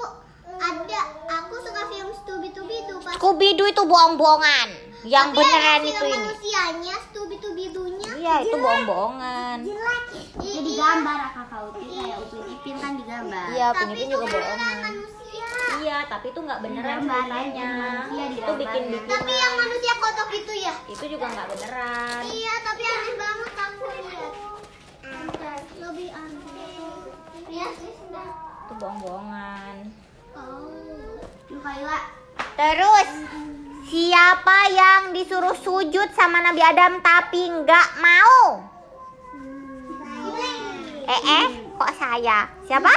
ada 0.50 1.00
aku 1.38 1.54
suka 1.60 1.82
film 1.86 2.10
Scooby 2.14 2.48
Doo 2.50 2.66
itu 2.66 2.94
pas 2.98 3.14
Scooby 3.14 3.48
Doo 3.54 3.66
itu 3.66 3.82
bohong-bohongan. 3.82 4.68
Yang 5.00 5.26
Tapi 5.28 5.38
beneran 5.38 5.78
ada 5.78 5.86
itu 5.86 6.04
ini. 6.04 6.14
manusianya 6.16 6.94
Scooby 7.06 7.36
Doo-nya 7.68 8.10
Iya, 8.18 8.34
itu 8.42 8.56
bohong-bohongan. 8.56 9.56
jelek. 9.62 10.02
Jadi 10.38 10.70
gambar 10.74 11.18
kakak 11.28 11.60
Uti 11.68 11.86
kayak 11.86 12.18
Upin 12.20 12.42
Ipin 12.48 12.76
kan 12.76 12.92
digambar. 12.96 13.46
Iya, 13.50 13.66
Tapi 13.70 13.82
Upin 13.84 13.94
Ipin 13.94 14.08
juga 14.08 14.26
bohongan. 14.26 14.76
manusia. 14.82 15.46
Iya, 15.78 15.98
tapi 16.10 16.26
itu 16.28 16.40
nggak 16.40 16.60
beneran 16.60 16.98
Gambar, 16.98 17.14
ceritanya. 17.20 17.70
Itu 17.70 18.10
gambarnya. 18.10 18.58
bikin-bikinan. 18.58 19.14
Tapi 19.14 19.32
yang 19.32 19.54
manusia 19.54 19.92
kotok 19.94 20.30
itu 20.32 20.52
ya? 20.58 20.74
Itu 20.88 21.04
juga 21.06 21.26
nggak 21.28 21.46
beneran. 21.48 22.22
Iya, 22.26 22.54
tapi 22.64 22.82
aneh 22.84 23.14
banget 23.14 23.52
aku 23.54 23.84
lihat. 23.86 24.32
Lebih 25.76 26.08
aneh. 26.16 26.48
Ya. 27.52 27.68
Itu 27.68 28.72
bohong-bohongan. 28.80 29.76
Oh. 30.32 30.88
Terus 32.58 33.08
siapa 33.88 34.58
yang 34.74 35.02
disuruh 35.16 35.56
sujud 35.58 36.08
sama 36.12 36.44
Nabi 36.44 36.60
Adam 36.60 37.00
tapi 37.00 37.40
nggak 37.50 37.88
mau? 38.02 38.66
Eh 41.08 41.22
eh, 41.24 41.46
kok 41.72 41.92
saya? 41.96 42.52
Siapa? 42.68 42.92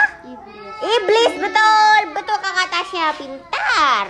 Iblis 0.82 1.34
betul, 1.40 2.00
betul 2.12 2.38
kakak 2.42 2.68
Tasya 2.74 3.08
pintar. 3.16 4.06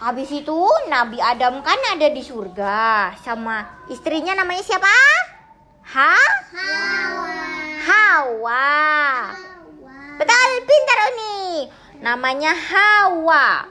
Habis 0.00 0.30
itu 0.32 0.60
Nabi 0.88 1.20
Adam 1.20 1.60
kan 1.60 1.76
ada 1.92 2.08
di 2.08 2.24
surga 2.24 3.12
sama 3.20 3.84
istrinya 3.92 4.32
namanya 4.32 4.64
siapa? 4.64 4.96
Ha? 5.86 6.14
Hawa. 6.50 7.38
Hawa. 7.86 8.74
Betul, 10.18 10.50
pintar 10.66 10.98
Uni. 11.14 11.70
Namanya 12.02 12.52
Hawa. 12.58 13.70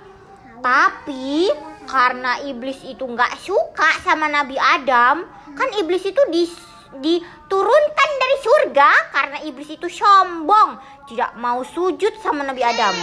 Tapi 0.64 1.52
karena 1.86 2.42
iblis 2.48 2.80
itu 2.88 3.04
nggak 3.06 3.36
suka 3.44 4.02
sama 4.02 4.26
Nabi 4.26 4.58
Adam 4.58 5.28
kan 5.54 5.70
iblis 5.78 6.02
itu 6.02 6.18
di 6.34 6.50
diturunkan 6.96 8.10
dari 8.18 8.38
surga 8.42 8.92
karena 9.14 9.38
iblis 9.46 9.70
itu 9.70 9.86
sombong 9.86 10.82
tidak 11.06 11.38
mau 11.38 11.62
sujud 11.62 12.16
sama 12.24 12.42
Nabi 12.42 12.66
Adam 12.66 12.96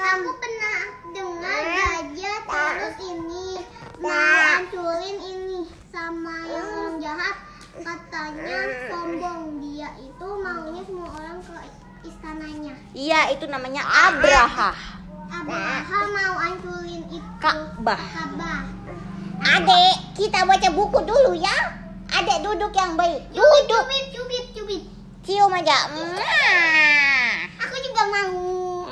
Aku 0.00 0.32
pernah 0.40 0.80
dengar 1.12 1.60
gajah 1.60 2.38
terus 2.48 2.96
ini 3.04 3.60
mau 4.00 4.10
hancurin 4.10 5.18
ini 5.20 5.68
sama 5.92 6.34
yang 6.48 6.96
jahat 7.04 7.49
katanya 7.78 8.58
sombong 8.90 9.62
dia 9.62 9.88
itu 10.02 10.26
maunya 10.42 10.82
semua 10.82 11.08
orang 11.14 11.38
ke 11.38 11.54
istananya. 12.02 12.74
iya 12.96 13.30
itu 13.30 13.46
namanya 13.46 13.86
Abraha 13.86 14.74
Abraham 15.30 16.06
mau 16.10 16.34
hancurin 16.42 17.06
itu 17.06 17.30
Ka'bah 17.38 18.00
Ka'bah. 18.00 18.60
adek 19.40 19.94
kita 20.18 20.42
baca 20.42 20.68
buku 20.74 20.98
dulu 21.06 21.32
ya 21.38 21.54
adek 22.10 22.42
duduk 22.42 22.74
yang 22.74 22.98
baik 22.98 23.30
duduk 23.30 23.82
cubit, 23.86 24.04
cubit, 24.10 24.44
cubit. 24.52 24.82
cium 25.20 25.52
aja. 25.52 25.76
Aku 27.60 27.76
juga 27.84 28.02
mau. 28.08 28.88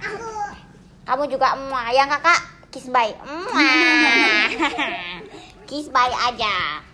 Aku 0.00 0.28
Kamu 1.04 1.24
juga 1.28 1.56
emak 1.56 1.86
yang 1.92 2.08
kakak 2.08 2.40
kiss 2.72 2.88
bye. 2.92 3.12
Kiss 5.68 5.92
bye 5.92 6.12
aja. 6.12 6.87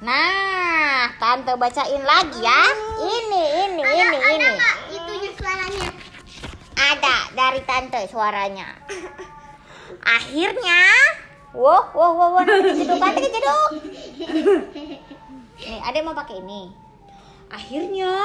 Nah, 0.00 1.12
tante 1.20 1.52
bacain 1.60 2.00
lagi 2.00 2.40
ya. 2.40 2.62
Ini, 3.04 3.44
ini, 3.68 3.82
ada, 3.84 4.00
ini, 4.00 4.16
ada 4.16 4.32
ini. 4.32 4.48
itunya 4.96 5.30
suaranya? 5.36 5.88
Ada 6.72 7.16
dari 7.36 7.60
tante 7.68 8.00
suaranya. 8.08 8.68
Akhirnya, 10.16 10.80
wow, 11.52 11.92
wow, 11.92 12.12
wow, 12.16 12.28
wow, 12.32 12.44
jeduk, 12.48 12.96
tante 12.96 13.28
jeduk. 13.28 13.68
Nih, 15.60 15.80
ada 15.84 15.92
yang 15.92 16.08
mau 16.08 16.16
pakai 16.16 16.40
ini. 16.40 16.72
Akhirnya, 17.52 18.16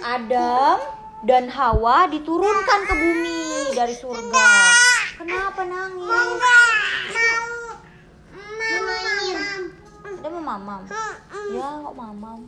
Adam 0.00 0.80
dan 1.28 1.52
Hawa 1.52 2.08
diturunkan 2.08 2.80
ke 2.88 2.94
bumi 2.96 3.76
dari 3.76 3.92
surga. 3.92 4.48
Kenapa 5.20 5.60
nangis? 5.68 6.08
Mau 6.08 6.32
main. 6.40 6.80
Ada 10.20 10.28
mau 10.32 10.39
mamam? 10.50 10.82
Ya, 11.54 11.68
kok 11.78 11.94
mamam? 11.94 12.38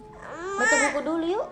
Baca 0.59 0.75
buku 0.89 1.01
dulu 1.07 1.27
yuk. 1.39 1.47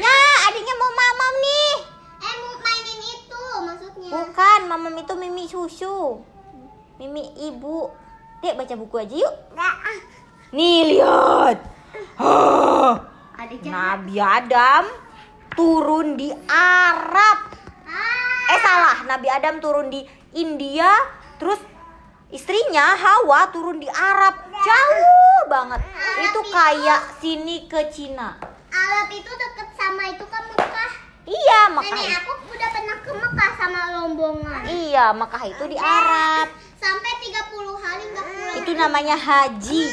Ya, 0.00 0.16
adiknya 0.48 0.74
mau 0.80 0.92
mamam 0.96 1.32
nih. 1.44 1.74
Eh 2.22 2.34
mau 2.40 2.54
mainin 2.56 3.00
itu 3.04 3.44
maksudnya. 3.68 4.08
Bukan, 4.08 4.60
mamam 4.68 4.94
itu 4.96 5.12
mimi 5.20 5.44
susu. 5.44 6.24
Mimi 6.96 7.36
ibu. 7.36 7.92
Dek, 8.40 8.56
baca 8.56 8.74
buku 8.80 8.96
aja 8.96 9.16
yuk. 9.16 9.34
Nih, 10.56 10.96
lihat. 10.96 11.58
Nabi 13.68 14.16
Adam 14.16 14.84
turun 15.52 16.16
di 16.16 16.32
Arab. 16.48 17.38
Eh 18.48 18.60
salah, 18.64 19.04
Nabi 19.04 19.28
Adam 19.28 19.60
turun 19.60 19.92
di 19.92 20.00
India, 20.32 20.88
terus 21.36 21.60
istrinya 22.32 22.96
Hawa 22.96 23.52
turun 23.52 23.76
di 23.78 23.86
Arab. 23.92 24.34
Jauh 24.64 25.40
banget. 25.52 25.80
Itu 26.24 26.40
kayak 26.48 27.20
sini 27.20 27.68
ke 27.68 27.92
Cina. 27.92 28.40
Arab 28.72 29.08
itu 29.12 29.28
deket 29.28 29.68
sama 29.76 30.08
itu 30.08 30.24
kan 30.32 30.42
Mekah. 30.48 30.92
Iya, 31.28 31.60
Nenek 31.70 31.92
Mekah. 31.92 32.18
aku 32.24 32.32
udah 32.50 32.68
pernah 32.72 32.96
ke 33.04 33.10
Mekah 33.12 33.50
sama 33.60 33.80
rombongan. 34.00 34.62
Iya, 34.64 35.04
Mekah 35.12 35.44
itu 35.44 35.64
di 35.68 35.76
Arab. 35.76 36.48
Sampai 36.80 37.12
30 37.20 37.78
hari 37.78 38.04
nggak 38.10 38.26
pulang. 38.26 38.56
Itu 38.58 38.70
namanya 38.74 39.16
haji. 39.20 39.84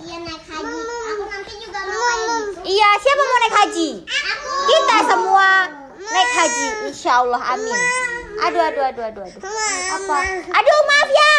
Iya 0.00 0.16
naik 0.26 0.42
haji. 0.42 0.80
Aku 1.14 1.24
nanti 1.30 1.52
juga 1.62 1.78
mau 1.86 1.96
kayak 1.96 2.28
gitu. 2.28 2.60
Iya, 2.66 2.88
siapa 2.98 3.22
mau 3.22 3.38
naik 3.40 3.56
haji? 3.56 3.90
Aku. 4.04 4.52
Kita 4.68 4.96
semua 5.06 5.48
naik 6.10 6.30
haji, 6.34 6.66
insya 6.90 7.12
Allah, 7.22 7.40
amin. 7.54 7.78
Aduh, 8.40 8.62
aduh, 8.64 8.84
aduh, 8.88 9.04
aduh, 9.04 9.24
aduh. 9.28 9.40
Apa? 10.00 10.16
Aduh, 10.48 10.78
maaf 10.88 11.10
ya, 11.12 11.34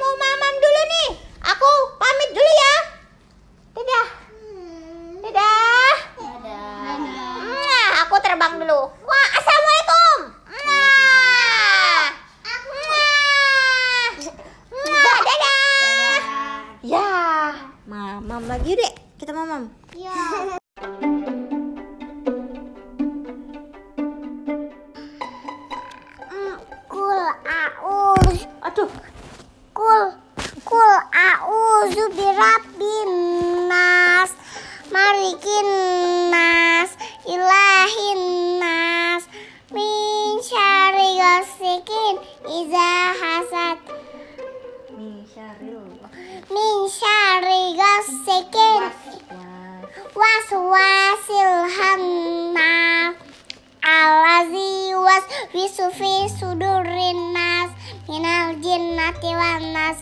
mau 0.00 0.12
mamam 0.16 0.54
dulu 0.56 0.80
nih. 0.88 1.08
Aku 1.44 1.70
pamit 2.00 2.30
dulu 2.32 2.50
ya. 2.56 2.74
Dadah, 3.76 4.08
dadah. 5.28 5.96
Mwah, 7.44 7.88
aku 8.08 8.16
terbang 8.24 8.56
dulu. 8.56 8.80
Wah, 9.04 9.26
assalamualaikum. 9.36 10.16
Mwah. 10.48 12.04
Mwah, 14.72 15.18
dadah. 15.28 16.20
Ya, 16.80 17.12
mamam 17.84 18.42
lagi 18.48 18.72
deh. 18.72 18.92
Kita 19.20 19.36
mamam. 19.36 19.68
Iya. 19.92 20.59
Auzu 32.40 32.70
birabbin 32.80 33.68
nas 33.68 34.30
malikin 34.92 35.68
nas 36.32 36.90
ilahin 37.28 38.58
nas. 38.60 39.22
Min 39.70 40.40
syarri 40.42 41.20
ghasikin 41.20 42.16
iza 42.48 42.90
hasad. 43.20 43.78
Min 46.50 46.88
syarri 46.88 47.76
ghasikin 47.76 48.82
waswasil 50.16 51.54
hannas 51.76 53.16
alazi 53.84 54.96
was 54.96 55.24
wisufi 55.54 56.14
sudurin 56.40 57.20
nas. 57.36 57.70
Minal 58.08 58.56
jinnati 58.64 59.30
wan 59.36 59.72
nas. 59.72 59.98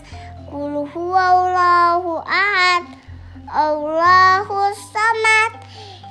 Qul 0.49 0.87
huwallahu 0.93 1.18
ahad 1.18 1.18
Allahu 3.49 4.77
samad. 4.93 5.57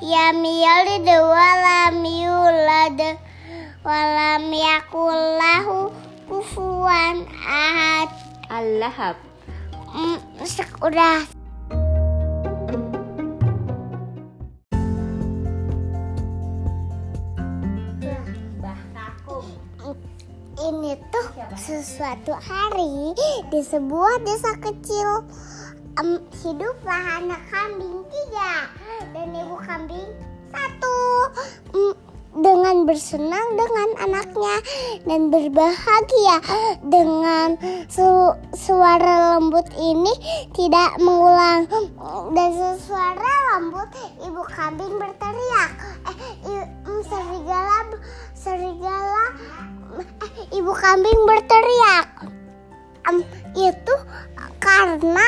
Yam 0.02 0.42
yalid 0.42 1.06
walam 1.06 2.02
yulad. 2.02 2.98
Walam 3.86 4.50
yakul 4.50 5.14
lahu 5.38 5.94
kufuwan 6.26 7.22
ahad. 7.46 8.10
Allahab. 8.50 9.14
mm, 9.94 10.18
udah. 10.82 11.22
Ini 20.58 20.98
tuh 21.14 21.26
sesuatu 21.54 22.34
hari 22.34 23.14
di 23.48 23.60
sebuah 23.62 24.26
desa 24.26 24.52
kecil 24.58 25.22
em, 25.98 26.22
hiduplah 26.42 27.04
anak 27.18 27.42
kambing 27.50 28.06
tiga 28.06 28.70
dan 29.10 29.34
ibu 29.34 29.56
kambing 29.66 30.10
satu. 30.54 30.98
Em, 31.74 31.92
dengan 32.38 32.86
bersenang 32.86 33.58
dengan 33.58 33.88
anaknya 33.98 34.62
dan 35.10 35.26
berbahagia 35.32 36.38
dengan 36.86 37.58
su- 37.90 38.36
suara 38.54 39.34
lembut 39.34 39.66
ini 39.74 40.14
tidak 40.54 41.02
mengulang. 41.02 41.66
Dan 42.30 42.78
suara 42.78 43.58
lembut 43.58 43.90
ibu 44.22 44.42
kambing 44.54 45.02
berteriak. 45.02 45.70
Eh 46.06 46.16
em, 46.46 46.98
serigala 47.02 47.78
serigala 48.38 49.24
eh, 49.98 50.32
ibu 50.54 50.70
kambing 50.78 51.20
berteriak. 51.26 52.06
Em, 53.08 53.24
itu 53.56 53.94
karena 54.62 55.26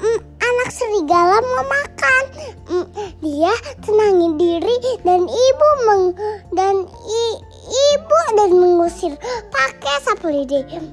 em, 0.00 0.16
anak 0.40 0.68
serigala 0.72 1.38
mau 1.44 1.64
makan. 1.68 2.24
Em, 2.70 2.84
dia 3.20 3.52
tenangin 3.84 4.40
diri 4.40 4.76
dan 5.04 5.28
ibu 5.28 5.68
meng 5.86 6.04
dan 6.56 6.88
i- 6.88 7.42
ibu 7.94 8.18
dan 8.36 8.50
mengusir 8.56 9.14
pakai 9.52 9.96
sapu 10.00 10.32
lidi. 10.32 10.64
Em, 10.72 10.84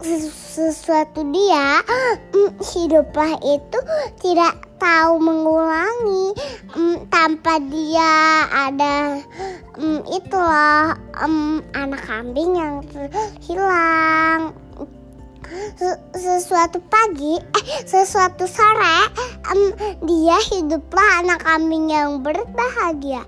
ses- 0.00 0.34
sesuatu 0.58 1.22
dia 1.30 1.82
em, 1.86 2.50
hiduplah 2.62 3.34
itu 3.42 3.78
tidak 4.22 4.66
tahu 4.78 5.18
mengulangi. 5.18 6.34
Em, 6.74 7.02
tanpa 7.10 7.58
dia 7.66 8.46
ada 8.48 9.18
em, 9.78 9.98
itulah 10.06 10.94
em, 11.18 11.62
anak 11.74 12.02
kambing 12.06 12.54
yang 12.58 12.82
hilang 13.42 14.54
sesuatu 16.12 16.82
pagi, 16.86 17.40
eh 17.40 17.64
sesuatu 17.84 18.44
sore, 18.44 18.98
em, 19.48 19.60
dia 20.04 20.38
hiduplah 20.52 21.24
anak 21.24 21.40
kambing 21.44 21.88
yang 21.88 22.20
berbahagia. 22.20 23.24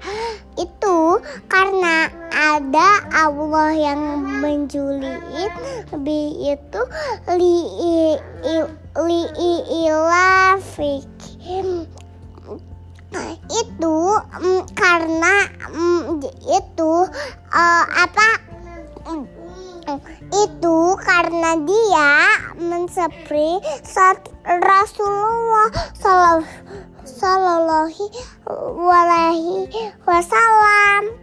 Itu 0.59 1.21
karena 1.49 2.11
ada 2.31 2.89
Allah 3.13 3.71
yang 3.73 4.01
menjuliin 4.45 5.53
lebih 5.95 6.27
itu 6.57 6.83
li 7.37 7.57
i- 7.81 8.21
li 9.07 9.21
i- 9.25 9.65
itu 13.51 13.97
mm, 14.41 14.63
karena 14.77 15.35
mm, 15.73 16.23
itu 16.47 16.93
eh, 17.51 17.85
apa 18.07 18.29
itu 20.31 20.79
karena 21.01 21.59
dia 21.67 22.13
mensepri 22.61 23.59
saat 23.83 24.31
Rasulullah 24.47 25.69
Sallallahu 27.03 28.13
alaihi 28.87 29.67
wasallam 30.07 31.20